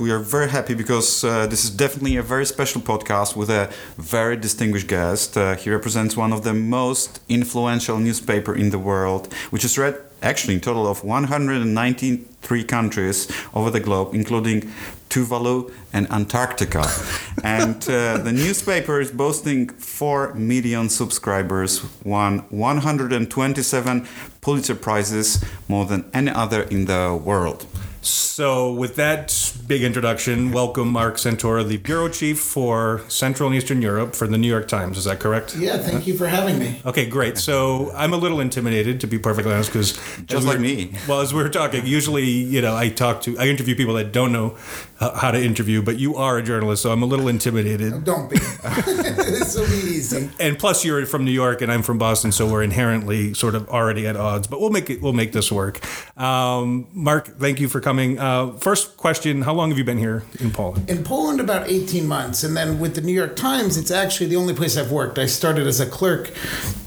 We 0.00 0.10
are 0.12 0.18
very 0.18 0.48
happy 0.48 0.72
because 0.72 1.22
uh, 1.22 1.46
this 1.46 1.62
is 1.62 1.68
definitely 1.68 2.16
a 2.16 2.22
very 2.22 2.46
special 2.46 2.80
podcast 2.80 3.36
with 3.36 3.50
a 3.50 3.70
very 3.98 4.34
distinguished 4.34 4.88
guest. 4.88 5.36
Uh, 5.36 5.56
he 5.56 5.68
represents 5.68 6.16
one 6.16 6.32
of 6.32 6.42
the 6.42 6.54
most 6.54 7.20
influential 7.28 7.98
newspaper 7.98 8.54
in 8.54 8.70
the 8.70 8.78
world, 8.78 9.30
which 9.50 9.62
is 9.62 9.76
read 9.76 10.00
actually 10.22 10.54
in 10.54 10.60
total 10.62 10.86
of 10.86 11.04
193 11.04 12.64
countries 12.64 13.30
over 13.52 13.70
the 13.70 13.80
globe, 13.80 14.14
including 14.14 14.72
Tuvalu 15.10 15.70
and 15.92 16.10
Antarctica. 16.10 16.86
and 17.44 17.76
uh, 17.90 18.16
the 18.18 18.32
newspaper 18.32 19.02
is 19.02 19.10
boasting 19.10 19.68
4 19.68 20.32
million 20.32 20.88
subscribers, 20.88 21.84
won 22.04 22.38
127 22.48 24.08
Pulitzer 24.40 24.74
Prizes, 24.74 25.44
more 25.68 25.84
than 25.84 26.08
any 26.14 26.30
other 26.30 26.62
in 26.62 26.86
the 26.86 27.20
world. 27.22 27.66
So, 28.02 28.72
with 28.72 28.96
that 28.96 29.52
big 29.66 29.82
introduction, 29.82 30.52
welcome 30.52 30.88
Marc 30.88 31.16
Santora, 31.16 31.66
the 31.68 31.76
bureau 31.76 32.08
chief 32.08 32.40
for 32.40 33.02
Central 33.08 33.48
and 33.50 33.56
Eastern 33.56 33.82
Europe 33.82 34.14
for 34.14 34.26
the 34.26 34.38
New 34.38 34.48
York 34.48 34.68
Times. 34.68 34.96
Is 34.96 35.04
that 35.04 35.20
correct? 35.20 35.54
Yeah, 35.54 35.76
thank 35.76 36.06
you 36.06 36.16
for 36.16 36.26
having 36.26 36.58
me. 36.58 36.80
Okay, 36.86 37.04
great. 37.04 37.36
So 37.36 37.92
I'm 37.94 38.14
a 38.14 38.16
little 38.16 38.40
intimidated, 38.40 39.00
to 39.02 39.06
be 39.06 39.18
perfectly 39.18 39.52
honest, 39.52 39.70
because 39.70 40.00
Just 40.24 40.46
like 40.46 40.60
me. 40.60 40.94
Well, 41.08 41.20
as 41.20 41.34
we 41.34 41.42
were 41.42 41.50
talking, 41.50 41.84
usually, 41.86 42.24
you 42.24 42.62
know, 42.62 42.74
I 42.74 42.88
talk 42.88 43.20
to, 43.22 43.38
I 43.38 43.48
interview 43.48 43.74
people 43.74 43.94
that 43.94 44.12
don't 44.12 44.32
know 44.32 44.56
h- 45.02 45.10
how 45.16 45.30
to 45.30 45.42
interview, 45.42 45.82
but 45.82 45.98
you 45.98 46.16
are 46.16 46.38
a 46.38 46.42
journalist, 46.42 46.82
so 46.82 46.92
I'm 46.92 47.02
a 47.02 47.06
little 47.06 47.28
intimidated. 47.28 48.04
Don't 48.04 48.30
be. 48.30 48.38
this 48.78 49.56
will 49.58 49.66
be 49.66 49.88
easy. 49.88 50.30
And 50.40 50.58
plus, 50.58 50.84
you're 50.86 51.04
from 51.04 51.24
New 51.26 51.30
York, 51.32 51.60
and 51.60 51.70
I'm 51.70 51.82
from 51.82 51.98
Boston, 51.98 52.32
so 52.32 52.50
we're 52.50 52.62
inherently 52.62 53.34
sort 53.34 53.54
of 53.54 53.68
already 53.68 54.06
at 54.06 54.16
odds. 54.16 54.46
But 54.46 54.60
we'll 54.60 54.70
make 54.70 54.88
it. 54.88 55.02
We'll 55.02 55.12
make 55.12 55.32
this 55.32 55.52
work. 55.52 55.80
Um, 56.18 56.86
Mark, 56.92 57.26
thank 57.38 57.60
you 57.60 57.68
for 57.68 57.80
coming. 57.80 57.89
Uh, 58.18 58.52
first 58.52 58.96
question: 58.96 59.42
How 59.42 59.54
long 59.54 59.70
have 59.70 59.78
you 59.78 59.84
been 59.84 59.98
here 59.98 60.22
in 60.38 60.50
Poland? 60.50 60.88
In 60.88 61.02
Poland, 61.04 61.40
about 61.40 61.68
18 61.68 62.06
months. 62.06 62.44
And 62.44 62.56
then 62.56 62.78
with 62.78 62.94
the 62.94 63.00
New 63.00 63.12
York 63.12 63.36
Times, 63.36 63.76
it's 63.76 63.90
actually 63.90 64.26
the 64.26 64.36
only 64.36 64.54
place 64.54 64.76
I've 64.76 64.92
worked. 64.92 65.18
I 65.18 65.26
started 65.26 65.66
as 65.66 65.80
a 65.80 65.86
clerk, 65.86 66.32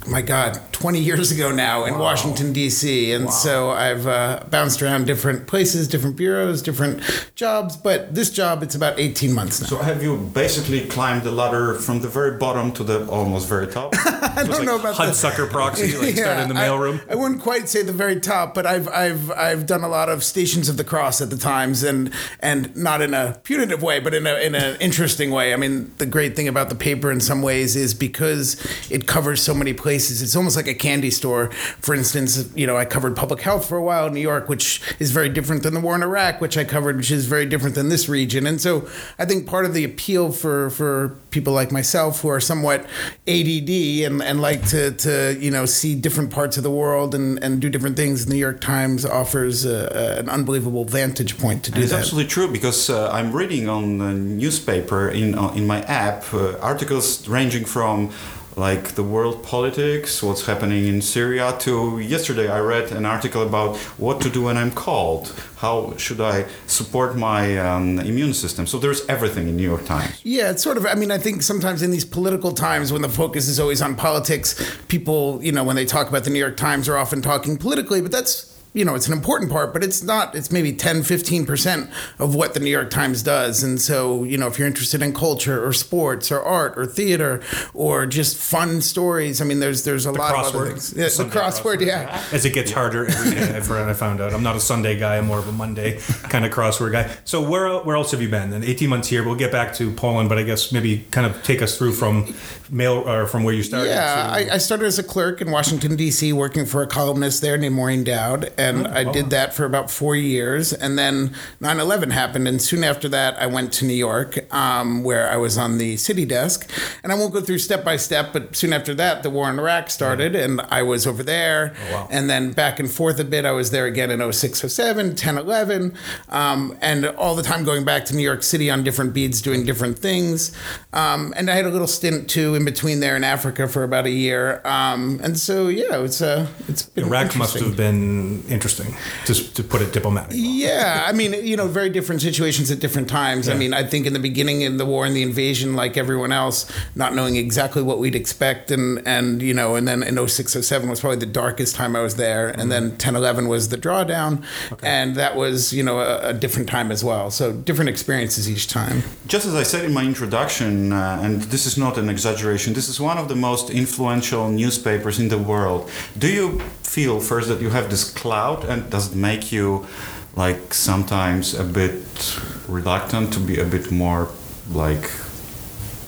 my 0.08 0.22
God, 0.22 0.60
20 0.84 1.00
years 1.00 1.32
ago 1.32 1.50
now 1.50 1.86
in 1.86 1.98
Washington, 1.98 2.52
D.C. 2.52 3.14
And 3.14 3.32
so 3.32 3.72
I've 3.72 4.06
uh, 4.06 4.44
bounced 4.50 4.82
around 4.82 5.08
different 5.08 5.48
places, 5.48 5.88
different 5.88 6.18
bureaus, 6.18 6.62
different 6.62 7.02
jobs. 7.36 7.78
But 7.78 8.14
this 8.14 8.30
job, 8.30 8.62
it's 8.64 8.76
about 8.76 9.00
18 9.00 9.32
months 9.32 9.62
now. 9.62 9.68
So 9.68 9.78
have 9.78 10.04
you 10.04 10.18
basically 10.18 10.86
climbed 10.88 11.24
the 11.24 11.32
ladder 11.32 11.76
from 11.76 12.02
the 12.02 12.10
very 12.10 12.38
bottom 12.38 12.74
to 12.74 12.84
the 12.84 13.08
almost 13.08 13.48
very 13.48 13.68
top? 13.68 13.94
I 14.06 14.44
don't 14.46 14.66
know 14.66 14.78
about 14.78 14.98
that. 14.98 15.14
Hudsucker 15.14 15.50
proxy, 15.50 15.96
like 15.96 16.16
start 16.18 16.40
in 16.40 16.50
the 16.50 16.56
I- 16.56 16.68
mailroom. 16.68 17.00
I, 17.10 17.16
wouldn't 17.16 17.42
quite 17.42 17.70
say 17.70 17.82
the 17.82 17.94
very 17.94 18.20
top, 18.20 18.54
but 18.54 18.66
I've 18.66 18.90
I've 18.90 19.32
I've 19.32 19.66
done 19.66 19.86
a 19.86 19.88
lot 19.88 20.10
of 20.10 20.22
stations 20.22 20.68
of 20.68 20.76
the 20.76 20.84
cross 20.84 21.22
at 21.22 21.30
the 21.30 21.38
times, 21.38 21.84
and 21.84 22.12
and 22.42 22.76
not 22.76 23.02
in 23.02 23.14
a 23.14 23.40
punitive 23.44 23.82
way, 23.82 24.02
but 24.02 24.14
in 24.14 24.28
a 24.28 24.36
in 24.36 24.54
an 24.54 24.76
interesting 24.82 25.32
way. 25.32 25.54
I 25.54 25.56
mean, 25.56 25.94
the 25.98 26.06
great 26.06 26.36
thing 26.36 26.50
about 26.50 26.68
the 26.68 26.76
paper 26.76 27.10
in 27.10 27.22
some 27.22 27.42
ways 27.42 27.78
is 27.78 27.94
because 27.94 28.58
it 28.92 29.08
covers 29.08 29.42
so 29.42 29.54
many 29.54 29.72
places. 29.72 30.22
It's 30.22 30.36
almost 30.36 30.58
like 30.58 30.68
a 30.68 30.73
candy 30.74 31.10
store. 31.12 31.52
For 31.80 31.94
instance, 31.96 32.50
you 32.56 32.68
know, 32.68 32.78
I 32.78 32.86
covered 32.86 33.16
public 33.16 33.42
health 33.42 33.68
for 33.68 33.78
a 33.78 33.84
while 33.84 34.08
in 34.08 34.14
New 34.14 34.22
York, 34.22 34.50
which 34.50 34.82
is 35.00 35.12
very 35.12 35.30
different 35.30 35.64
than 35.64 35.74
the 35.74 35.80
war 35.80 35.96
in 35.96 36.04
Iraq, 36.04 36.42
which 36.42 36.58
I 36.58 36.64
covered, 36.64 36.98
which 36.98 37.12
is 37.12 37.26
very 37.26 37.46
different 37.46 37.76
than 37.76 37.90
this 37.90 38.08
region. 38.10 38.48
And 38.48 38.60
so 38.62 38.88
I 39.20 39.26
think 39.26 39.46
part 39.48 39.66
of 39.66 39.74
the 39.74 39.84
appeal 39.84 40.32
for 40.32 40.70
for 40.70 41.16
people 41.32 41.54
like 41.54 41.72
myself 41.72 42.22
who 42.22 42.28
are 42.30 42.40
somewhat 42.40 42.86
ADD 43.28 43.70
and, 44.06 44.22
and 44.22 44.42
like 44.42 44.66
to, 44.68 44.92
to 44.92 45.38
you 45.40 45.52
know 45.52 45.66
see 45.66 45.96
different 45.96 46.32
parts 46.32 46.58
of 46.58 46.64
the 46.64 46.72
world 46.72 47.16
and, 47.16 47.42
and 47.44 47.62
do 47.62 47.70
different 47.70 47.96
things. 47.96 48.26
The 48.26 48.34
New 48.34 48.40
York 48.40 48.62
Times 48.62 49.06
offers 49.06 49.66
a, 49.66 49.90
a- 49.92 50.20
an 50.20 50.30
unbelievable 50.30 50.86
vantage 50.86 51.38
point 51.38 51.64
to 51.66 51.72
do 51.72 51.82
It's 51.82 51.92
that. 51.92 51.98
It's 52.00 52.08
absolutely 52.08 52.30
true 52.30 52.48
because 52.52 52.90
uh, 52.90 53.10
I'm 53.12 53.32
reading 53.32 53.68
on 53.70 53.98
the 53.98 54.14
newspaper 54.14 55.10
in 55.10 55.36
uh, 55.36 55.52
in 55.54 55.66
my 55.68 55.82
app 55.84 56.34
uh, 56.34 56.58
articles 56.60 57.28
ranging 57.28 57.66
from 57.66 58.12
like 58.56 58.96
the 58.96 59.04
world 59.04 59.44
politics, 59.44 60.22
what's 60.22 60.46
happening 60.46 60.88
in 60.88 61.02
Syria, 61.02 61.56
to 61.60 62.00
yesterday 62.00 62.50
I 62.50 62.60
read 62.60 62.92
an 62.92 63.06
article 63.06 63.42
about 63.42 63.78
what 63.98 64.22
to 64.22 64.30
do 64.30 64.44
when 64.44 64.58
I'm 64.58 64.72
cold. 64.72 65.34
How 65.58 65.96
should 65.98 66.22
I 66.22 66.46
support 66.68 67.16
my 67.16 67.58
um, 67.58 68.00
immune 68.00 68.34
system? 68.34 68.68
So 68.68 68.78
there's 68.78 69.06
everything 69.08 69.48
in 69.48 69.58
New 69.58 69.64
York 69.64 69.86
Times. 69.86 70.20
Yeah, 70.24 70.52
it's 70.52 70.62
sort 70.62 70.78
of. 70.78 70.86
I 70.86 70.96
mean, 70.96 71.12
I 71.12 71.18
think 71.18 71.42
sometimes 71.42 71.82
in 71.82 71.92
these 71.92 72.06
political 72.06 72.52
times 72.52 72.92
when 72.92 73.02
the 73.02 73.10
focus 73.10 73.48
is 73.48 73.60
always 73.60 73.82
on 73.82 73.96
politics, 73.96 74.56
people, 74.88 75.40
you 75.42 75.52
know, 75.52 75.64
when 75.64 75.76
they 75.76 75.86
talk 75.86 76.10
about 76.10 76.24
the 76.24 76.30
New 76.30 76.40
York 76.40 76.58
Times 76.58 76.88
are 76.90 76.98
often 76.98 77.22
talking 77.22 77.58
politically, 77.58 78.02
but 78.02 78.12
that's, 78.12 78.53
you 78.74 78.84
know, 78.84 78.96
it's 78.96 79.08
an 79.08 79.14
important 79.14 79.52
part, 79.52 79.72
but 79.74 79.84
it's 79.84 80.04
not, 80.04 80.36
it's 80.36 80.52
maybe 80.52 80.74
10, 80.74 81.02
15% 81.02 81.92
of 82.20 82.34
what 82.36 82.54
the 82.54 82.60
New 82.60 82.70
York 82.70 82.90
Times 82.90 83.22
does. 83.22 83.64
And 83.64 83.80
so, 83.80 84.24
you 84.24 84.38
know, 84.38 84.48
if 84.48 84.58
you're 84.58 84.68
interested 84.68 85.02
in 85.02 85.14
culture 85.14 85.66
or 85.66 85.74
sports 85.74 86.32
or 86.32 86.42
art 86.42 86.78
or 86.78 86.86
theater 86.86 87.42
or 87.74 88.06
just 88.06 88.38
fun 88.38 88.82
stories, 88.82 89.42
I 89.42 89.46
mean, 89.46 89.60
there's 89.60 89.84
there's 89.84 90.06
a 90.06 90.12
lot 90.12 90.34
of 90.34 90.56
other 90.56 90.70
things. 90.70 90.94
Yeah, 90.96 91.04
the 91.04 91.10
Sunday 91.10 91.36
crossword, 91.36 91.78
crossword. 91.78 91.86
yeah. 91.86 92.24
As 92.32 92.46
it 92.46 92.54
gets 92.54 92.72
harder 92.72 93.06
every 93.06 93.36
day, 93.36 93.56
I've 93.56 93.70
I 93.72 93.94
found 93.94 94.22
out. 94.22 94.34
I'm 94.34 94.44
not 94.44 94.56
a 94.56 94.60
Sunday 94.60 94.98
guy. 94.98 95.18
I'm 95.18 95.28
more 95.28 95.40
of 95.40 95.48
a 95.48 95.52
Monday 95.52 96.00
kind 96.24 96.46
of 96.46 96.52
crossword 96.52 96.92
guy. 96.92 97.16
So 97.26 97.48
where 97.48 97.78
where 97.80 97.96
else 97.96 98.12
have 98.12 98.22
you 98.22 98.30
been? 98.30 98.50
Then 98.50 98.64
18 98.64 98.90
months 98.90 99.08
here. 99.08 99.24
We'll 99.24 99.36
get 99.36 99.52
back 99.52 99.74
to 99.76 99.92
Poland, 99.92 100.30
but 100.30 100.38
I 100.38 100.44
guess 100.44 100.72
maybe 100.72 101.06
kind 101.12 101.28
of 101.28 101.42
take 101.44 101.62
us 101.62 101.78
through 101.78 101.94
from 101.94 102.34
mail 102.74 103.08
or 103.08 103.28
from 103.28 103.44
where 103.44 103.54
you 103.54 103.64
started. 103.64 103.90
Yeah, 103.90 104.26
to- 104.26 104.52
I, 104.52 104.56
I 104.56 104.58
started 104.58 104.86
as 104.86 105.00
a 105.00 105.04
clerk 105.04 105.42
in 105.42 105.52
Washington 105.52 105.96
D.C. 105.96 106.34
working 106.34 106.66
for 106.66 106.82
a 106.82 106.88
columnist 106.88 107.42
there 107.42 107.58
named 107.58 107.76
Maureen 107.76 108.04
Dowd, 108.04 108.52
and 108.58 108.88
I 108.88 109.04
did 109.12 109.30
that 109.30 109.54
for 109.54 109.66
about 109.66 109.90
four 109.92 110.16
years. 110.16 110.74
And 110.74 110.98
then 110.98 111.36
9/11 111.62 112.12
happened, 112.12 112.48
and 112.48 112.62
soon 112.62 112.84
after 112.84 113.08
that, 113.10 113.36
I 113.40 113.48
went 113.48 113.72
to 113.74 113.86
New 113.86 113.94
York, 113.94 114.52
um, 114.54 115.04
where 115.04 115.30
I 115.32 115.38
was 115.38 115.58
on 115.58 115.78
the 115.78 115.98
city 115.98 116.26
desk. 116.26 116.70
And 117.04 117.12
I 117.12 117.16
won't 117.16 117.34
go 117.34 117.42
through 117.42 117.60
step 117.60 117.84
by 117.84 117.98
step, 117.98 118.34
but 118.34 118.56
soon 118.56 118.74
after 118.74 118.94
that, 118.96 119.24
the 119.24 119.30
war 119.30 119.50
in 119.50 119.60
Iraq 119.60 119.90
started, 119.90 120.36
and 120.36 120.62
I 120.70 120.82
was 120.82 121.06
over 121.06 121.24
there. 121.24 121.74
wow. 121.92 122.08
And 122.10 122.30
then 122.30 122.52
back 122.54 122.80
and 122.80 122.90
forth 122.90 123.20
a 123.20 123.24
bit, 123.24 123.46
I 123.46 123.52
was 123.52 123.72
there 123.72 123.86
again 123.86 124.10
in 124.12 124.20
06, 124.34 124.60
07, 124.74 125.16
10, 125.16 125.38
11, 125.38 125.94
um, 126.30 126.78
and 126.82 127.06
all 127.06 127.36
the 127.36 127.44
time 127.44 127.64
going 127.64 127.84
back 127.86 128.06
to 128.06 128.16
New 128.16 128.24
York 128.24 128.44
City 128.44 128.70
on 128.70 128.84
different 128.84 129.14
beats, 129.14 129.42
doing 129.42 129.66
different 129.66 130.00
things. 130.00 130.52
Um, 130.92 131.34
and 131.36 131.50
I 131.50 131.56
had 131.56 131.66
a 131.66 131.70
little 131.70 131.88
stint 131.88 132.30
too 132.30 132.56
in 132.64 132.74
between 132.74 133.00
there 133.00 133.16
in 133.16 133.24
Africa 133.24 133.68
for 133.68 133.84
about 133.84 134.06
a 134.06 134.10
year. 134.10 134.62
Um, 134.66 135.20
and 135.24 135.38
so, 135.38 135.68
yeah, 135.68 136.02
it's 136.04 136.22
uh, 136.22 136.48
it's 136.68 136.84
been 136.84 137.06
Iraq 137.06 137.36
must 137.36 137.60
have 137.60 137.76
been 137.76 138.44
interesting, 138.50 138.96
to, 139.26 139.34
to 139.54 139.64
put 139.64 139.82
it 139.82 139.92
diplomatically. 139.92 140.38
Yeah, 140.40 141.04
I 141.06 141.12
mean, 141.12 141.34
you 141.46 141.58
know, 141.58 141.68
very 141.68 141.90
different 141.90 142.22
situations 142.22 142.72
at 142.72 142.80
different 142.80 143.10
times. 143.10 143.50
I 143.50 143.56
mean, 143.56 143.74
I 143.74 143.84
think 143.84 144.06
in 144.06 144.14
the 144.14 144.20
beginning 144.20 144.62
in 144.62 144.78
the 144.78 144.86
war 144.86 145.06
and 145.06 145.16
the 145.16 145.24
invasion, 145.24 145.76
like 145.76 145.98
everyone 145.98 146.32
else, 146.32 146.72
not 146.96 147.14
knowing 147.14 147.36
exactly 147.36 147.84
what 147.84 148.00
we'd 148.00 148.16
expect, 148.16 148.72
and 148.72 149.06
and 149.06 149.42
you 149.42 149.54
know, 149.54 149.76
and 149.76 149.88
then 149.88 150.04
in 150.04 150.16
06, 150.28 150.54
07 150.54 150.90
was 150.90 151.02
probably 151.02 151.20
the 151.20 151.26
darkest 151.26 151.76
time 151.76 151.96
I 151.96 152.02
was 152.02 152.16
there, 152.16 152.50
and 152.50 152.72
then 152.72 152.98
10, 152.98 153.16
11 153.16 153.48
was 153.48 153.70
the 153.70 153.78
drawdown, 153.78 154.44
and 154.82 155.16
that 155.16 155.36
was 155.36 155.74
you 155.74 155.84
know 155.84 156.00
a, 156.00 156.30
a 156.30 156.34
different 156.34 156.70
time 156.70 156.92
as 156.92 157.04
well. 157.04 157.30
So 157.32 157.52
different 157.52 157.90
experiences 157.90 158.50
each 158.50 158.68
time. 158.68 159.04
Just 159.28 159.46
as 159.46 159.56
I 159.56 159.64
said 159.64 159.86
in 159.86 159.94
my 159.94 160.04
introduction, 160.04 160.94
uh, 160.94 161.20
and 161.22 161.42
this 161.44 161.66
is 161.66 161.78
not 161.78 161.98
an 161.98 162.10
exaggeration, 162.10 162.43
this 162.44 162.90
is 162.90 163.00
one 163.00 163.18
of 163.18 163.28
the 163.28 163.36
most 163.36 163.70
influential 163.70 164.50
newspapers 164.50 165.20
in 165.20 165.30
the 165.30 165.38
world. 165.38 165.90
Do 166.18 166.28
you 166.28 166.60
feel 166.84 167.20
first 167.20 167.48
that 167.48 167.62
you 167.62 167.70
have 167.70 167.90
this 167.90 168.12
clout, 168.12 168.66
and 168.66 168.90
does 168.90 169.12
it 169.12 169.16
make 169.16 169.52
you 169.52 169.88
like 170.36 170.74
sometimes 170.74 171.54
a 171.54 171.64
bit 171.64 172.40
reluctant 172.68 173.32
to 173.34 173.40
be 173.40 173.60
a 173.60 173.66
bit 173.66 173.92
more 173.92 174.28
like 174.72 175.10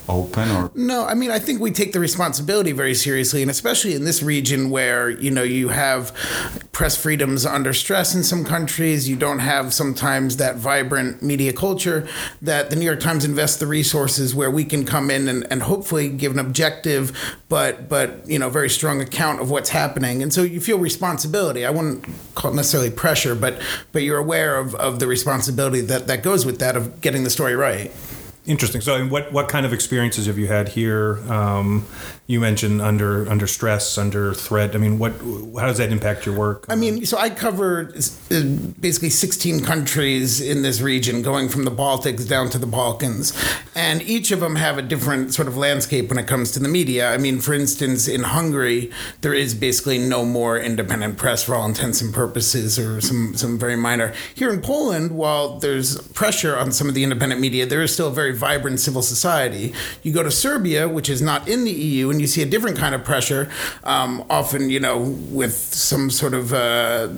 open 0.08 0.50
or 0.50 0.70
No, 0.74 1.04
I 1.04 1.14
mean, 1.14 1.30
I 1.30 1.38
think 1.38 1.60
we 1.60 1.70
take 1.70 1.92
the 1.92 2.00
responsibility 2.00 2.72
very 2.72 2.94
seriously, 2.94 3.42
and 3.42 3.50
especially 3.50 3.94
in 3.94 4.04
this 4.04 4.22
region 4.22 4.70
where 4.70 5.10
you 5.10 5.30
know 5.30 5.42
you 5.42 5.68
have 5.68 6.14
press 6.72 6.96
freedoms 6.96 7.46
under 7.46 7.72
stress 7.72 8.14
in 8.14 8.22
some 8.22 8.44
countries. 8.44 9.08
You 9.08 9.16
don't 9.16 9.40
have 9.40 9.72
sometimes 9.72 10.36
that 10.36 10.56
vibrant 10.56 11.22
media 11.22 11.52
culture 11.52 12.06
that 12.42 12.70
the 12.70 12.76
New 12.76 12.84
York 12.84 13.00
Times 13.00 13.24
invests 13.24 13.56
the 13.56 13.66
resources 13.66 14.34
where 14.34 14.50
we 14.50 14.64
can 14.64 14.84
come 14.84 15.10
in 15.10 15.28
and, 15.28 15.46
and 15.50 15.62
hopefully 15.62 16.08
give 16.08 16.32
an 16.32 16.38
objective, 16.38 17.34
but 17.48 17.88
but 17.88 18.28
you 18.28 18.38
know 18.38 18.48
very 18.48 18.70
strong 18.70 19.00
account 19.00 19.40
of 19.40 19.50
what's 19.50 19.70
happening. 19.70 20.22
And 20.22 20.32
so 20.32 20.42
you 20.42 20.60
feel 20.60 20.78
responsibility. 20.78 21.64
I 21.64 21.70
wouldn't 21.70 22.04
call 22.34 22.52
it 22.52 22.54
necessarily 22.54 22.90
pressure, 22.90 23.34
but 23.34 23.60
but 23.92 24.02
you're 24.02 24.18
aware 24.18 24.56
of, 24.58 24.74
of 24.76 24.98
the 24.98 25.06
responsibility 25.06 25.80
that 25.82 26.06
that 26.06 26.22
goes 26.22 26.46
with 26.46 26.58
that 26.60 26.76
of 26.76 27.00
getting 27.00 27.24
the 27.24 27.30
story 27.30 27.56
right. 27.56 27.90
Interesting. 28.46 28.80
So, 28.80 29.06
what 29.06 29.32
what 29.32 29.48
kind 29.48 29.66
of 29.66 29.72
experiences 29.72 30.26
have 30.26 30.38
you 30.38 30.46
had 30.46 30.68
here? 30.68 31.18
Um, 31.28 31.84
you 32.28 32.38
mentioned 32.38 32.80
under 32.80 33.28
under 33.28 33.46
stress, 33.48 33.98
under 33.98 34.34
threat. 34.34 34.76
I 34.76 34.78
mean, 34.78 34.98
what 34.98 35.12
how 35.58 35.66
does 35.66 35.78
that 35.78 35.90
impact 35.90 36.26
your 36.26 36.36
work? 36.36 36.64
I 36.68 36.76
mean, 36.76 37.04
so 37.06 37.18
I 37.18 37.30
cover 37.30 37.92
uh, 38.30 38.42
basically 38.80 39.10
16 39.10 39.64
countries 39.64 40.40
in 40.40 40.62
this 40.62 40.80
region, 40.80 41.22
going 41.22 41.48
from 41.48 41.64
the 41.64 41.72
Baltics 41.72 42.28
down 42.28 42.48
to 42.50 42.58
the 42.58 42.66
Balkans, 42.66 43.32
and 43.74 44.00
each 44.02 44.30
of 44.30 44.38
them 44.38 44.54
have 44.56 44.78
a 44.78 44.82
different 44.82 45.34
sort 45.34 45.48
of 45.48 45.56
landscape 45.56 46.08
when 46.08 46.18
it 46.18 46.28
comes 46.28 46.52
to 46.52 46.60
the 46.60 46.68
media. 46.68 47.12
I 47.12 47.18
mean, 47.18 47.40
for 47.40 47.52
instance, 47.52 48.06
in 48.06 48.22
Hungary, 48.22 48.92
there 49.22 49.34
is 49.34 49.54
basically 49.54 49.98
no 49.98 50.24
more 50.24 50.56
independent 50.56 51.16
press 51.16 51.42
for 51.42 51.56
all 51.56 51.66
intents 51.66 52.00
and 52.00 52.14
purposes, 52.14 52.78
or 52.78 53.00
some 53.00 53.34
some 53.34 53.58
very 53.58 53.76
minor. 53.76 54.12
Here 54.36 54.52
in 54.52 54.60
Poland, 54.60 55.10
while 55.12 55.58
there's 55.58 56.00
pressure 56.08 56.56
on 56.56 56.70
some 56.70 56.88
of 56.88 56.94
the 56.94 57.02
independent 57.02 57.40
media, 57.40 57.66
there 57.66 57.82
is 57.82 57.92
still 57.92 58.08
a 58.08 58.12
very 58.12 58.35
vibrant 58.36 58.80
civil 58.80 59.02
society. 59.02 59.74
You 60.02 60.12
go 60.12 60.22
to 60.22 60.30
Serbia, 60.30 60.88
which 60.88 61.08
is 61.08 61.20
not 61.20 61.48
in 61.48 61.64
the 61.64 61.72
EU, 61.72 62.10
and 62.10 62.20
you 62.20 62.26
see 62.26 62.42
a 62.42 62.46
different 62.46 62.76
kind 62.76 62.94
of 62.94 63.04
pressure, 63.04 63.50
um, 63.84 64.24
often, 64.30 64.70
you 64.70 64.80
know, 64.80 64.98
with 65.30 65.54
some 65.54 66.10
sort 66.10 66.34
of. 66.34 66.52
Uh, 66.52 67.08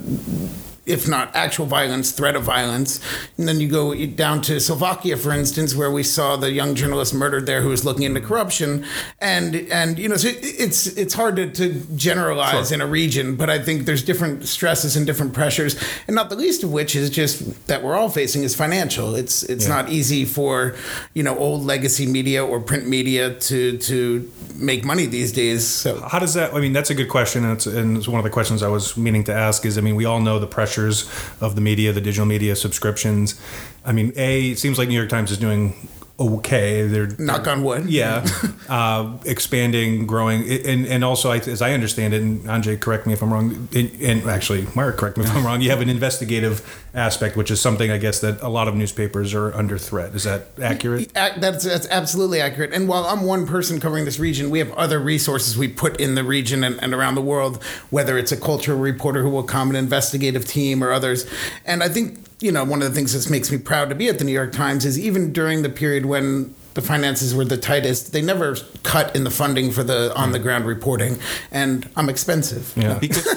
if 0.89 1.07
not 1.07 1.33
actual 1.35 1.67
violence, 1.67 2.11
threat 2.11 2.35
of 2.35 2.43
violence. 2.43 2.99
And 3.37 3.47
then 3.47 3.59
you 3.59 3.69
go 3.69 3.95
down 4.07 4.41
to 4.43 4.59
Slovakia, 4.59 5.15
for 5.17 5.31
instance, 5.31 5.75
where 5.75 5.91
we 5.91 6.03
saw 6.03 6.35
the 6.35 6.51
young 6.51 6.73
journalist 6.75 7.13
murdered 7.13 7.45
there 7.45 7.61
who 7.61 7.69
was 7.69 7.85
looking 7.85 8.03
into 8.03 8.21
corruption. 8.21 8.85
And 9.19 9.55
and 9.55 9.99
you 9.99 10.09
know, 10.09 10.17
so 10.17 10.29
it's 10.33 10.87
it's 10.87 11.13
hard 11.13 11.35
to, 11.35 11.49
to 11.51 11.73
generalize 11.95 12.69
sure. 12.69 12.75
in 12.75 12.81
a 12.81 12.87
region, 12.87 13.35
but 13.35 13.49
I 13.49 13.59
think 13.59 13.85
there's 13.85 14.03
different 14.03 14.47
stresses 14.47 14.97
and 14.97 15.05
different 15.05 15.33
pressures, 15.33 15.75
and 16.07 16.15
not 16.15 16.29
the 16.29 16.35
least 16.35 16.63
of 16.63 16.71
which 16.71 16.95
is 16.95 17.09
just 17.09 17.67
that 17.67 17.83
we're 17.83 17.95
all 17.95 18.09
facing 18.09 18.43
is 18.43 18.55
financial. 18.55 19.15
It's 19.15 19.43
it's 19.43 19.67
yeah. 19.67 19.75
not 19.75 19.89
easy 19.89 20.25
for 20.25 20.75
you 21.13 21.23
know 21.23 21.37
old 21.37 21.63
legacy 21.63 22.07
media 22.07 22.43
or 22.43 22.59
print 22.59 22.87
media 22.87 23.35
to 23.35 23.77
to 23.77 24.31
make 24.55 24.83
money 24.83 25.05
these 25.05 25.31
days. 25.31 25.67
So 25.67 26.01
how 26.01 26.19
does 26.19 26.33
that? 26.33 26.53
I 26.53 26.59
mean, 26.59 26.73
that's 26.73 26.89
a 26.89 26.95
good 26.95 27.09
question, 27.09 27.43
and 27.43 27.53
it's, 27.53 27.65
and 27.65 27.97
it's 27.97 28.07
one 28.07 28.19
of 28.19 28.23
the 28.23 28.29
questions 28.29 28.63
I 28.63 28.69
was 28.69 28.97
meaning 28.97 29.23
to 29.25 29.33
ask. 29.33 29.65
Is 29.65 29.77
I 29.77 29.81
mean, 29.81 29.95
we 29.95 30.05
all 30.05 30.19
know 30.19 30.39
the 30.39 30.47
pressure 30.47 30.78
pressures 30.79 31.09
of 31.41 31.55
the 31.55 31.61
media, 31.61 31.91
the 31.91 32.01
digital 32.01 32.25
media 32.25 32.55
subscriptions. 32.55 33.39
I 33.85 33.91
mean, 33.91 34.13
a 34.15 34.51
it 34.51 34.59
seems 34.59 34.77
like 34.77 34.87
New 34.89 34.95
York 34.97 35.09
Times 35.09 35.31
is 35.31 35.37
doing 35.37 35.73
okay. 36.19 36.87
They're 36.87 37.07
knock 37.17 37.47
on 37.47 37.63
wood. 37.63 37.89
Yeah, 37.89 38.27
uh, 38.69 39.17
expanding, 39.25 40.05
growing, 40.05 40.47
and 40.49 40.85
and 40.85 41.03
also 41.03 41.31
as 41.31 41.61
I 41.61 41.73
understand 41.73 42.13
it, 42.13 42.21
and 42.21 42.41
Andrzej, 42.43 42.79
correct 42.79 43.07
me 43.07 43.13
if 43.13 43.21
I'm 43.21 43.31
wrong, 43.31 43.67
and, 43.73 43.91
and 44.01 44.29
actually 44.29 44.67
Marc, 44.75 44.97
correct 44.97 45.17
me 45.17 45.23
if 45.23 45.35
I'm 45.35 45.45
wrong. 45.45 45.61
You 45.61 45.69
have 45.69 45.81
an 45.81 45.89
investigative 45.89 46.87
aspect, 46.93 47.37
which 47.37 47.51
is 47.51 47.61
something 47.61 47.91
I 47.91 47.97
guess 47.97 48.19
that 48.21 48.41
a 48.41 48.49
lot 48.49 48.67
of 48.67 48.75
newspapers 48.75 49.33
are 49.33 49.53
under 49.53 49.77
threat. 49.77 50.15
Is 50.15 50.23
that 50.23 50.47
accurate? 50.61 51.13
That's 51.13 51.63
that's 51.63 51.87
absolutely 51.89 52.41
accurate. 52.41 52.73
And 52.73 52.87
while 52.87 53.05
I'm 53.05 53.23
one 53.23 53.45
person 53.47 53.79
covering 53.79 54.05
this 54.05 54.19
region, 54.19 54.49
we 54.49 54.59
have 54.59 54.71
other 54.73 54.99
resources 54.99 55.57
we 55.57 55.67
put 55.67 55.99
in 55.99 56.15
the 56.15 56.23
region 56.23 56.63
and, 56.63 56.81
and 56.81 56.93
around 56.93 57.15
the 57.15 57.21
world. 57.21 57.63
Whether 57.89 58.17
it's 58.17 58.31
a 58.31 58.37
cultural 58.37 58.79
reporter 58.79 59.23
who 59.23 59.29
will 59.29 59.43
come, 59.43 59.69
an 59.69 59.75
investigative 59.75 60.45
team, 60.45 60.83
or 60.83 60.91
others, 60.91 61.25
and 61.65 61.83
I 61.83 61.89
think 61.89 62.28
you 62.41 62.51
know, 62.51 62.63
one 62.63 62.81
of 62.81 62.87
the 62.89 62.95
things 62.95 63.11
that 63.13 63.29
makes 63.29 63.51
me 63.51 63.57
proud 63.57 63.89
to 63.89 63.95
be 63.95 64.07
at 64.07 64.17
the 64.17 64.23
New 64.23 64.31
York 64.31 64.53
Times 64.53 64.85
is 64.85 64.97
even 64.97 65.33
during 65.33 65.61
the 65.61 65.69
period 65.69 66.05
when 66.05 66.55
the 66.73 66.81
finances 66.81 67.35
were 67.35 67.43
the 67.43 67.57
tightest, 67.57 68.13
they 68.13 68.21
never 68.21 68.55
cut 68.83 69.13
in 69.15 69.23
the 69.23 69.29
funding 69.29 69.71
for 69.71 69.83
the 69.83 70.15
on 70.15 70.31
the 70.31 70.39
ground 70.39 70.65
reporting, 70.65 71.19
and 71.51 71.89
I'm 71.97 72.09
expensive. 72.09 72.73
Yeah. 72.77 72.97
Because 72.99 73.27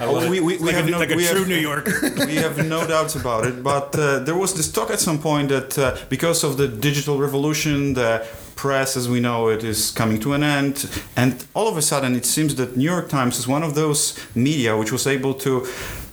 oh, 0.00 0.30
we, 0.30 0.40
we, 0.40 0.58
we 0.58 0.66
like 0.66 0.74
have 0.76 0.86
a, 0.86 0.90
no, 0.90 0.98
like 0.98 1.10
a 1.10 1.14
true 1.14 1.22
have, 1.22 1.48
New 1.48 1.56
Yorker. 1.56 2.12
we 2.26 2.36
have 2.36 2.64
no 2.66 2.86
doubts 2.86 3.16
about 3.16 3.46
it. 3.46 3.62
But 3.62 3.98
uh, 3.98 4.20
there 4.20 4.36
was 4.36 4.54
this 4.54 4.70
talk 4.70 4.90
at 4.90 5.00
some 5.00 5.18
point 5.18 5.48
that 5.48 5.76
uh, 5.78 5.96
because 6.08 6.44
of 6.44 6.56
the 6.56 6.68
digital 6.68 7.18
revolution, 7.18 7.94
the 7.94 8.24
press 8.54 8.96
as 8.96 9.08
we 9.08 9.18
know 9.18 9.48
it 9.48 9.64
is 9.64 9.90
coming 9.90 10.20
to 10.20 10.34
an 10.34 10.44
end, 10.44 10.88
and 11.16 11.44
all 11.54 11.68
of 11.68 11.76
a 11.76 11.82
sudden 11.82 12.14
it 12.14 12.26
seems 12.26 12.54
that 12.54 12.76
New 12.76 12.84
York 12.84 13.08
Times 13.08 13.38
is 13.38 13.48
one 13.48 13.64
of 13.64 13.74
those 13.74 14.16
media 14.36 14.76
which 14.76 14.92
was 14.92 15.06
able 15.06 15.34
to 15.34 15.66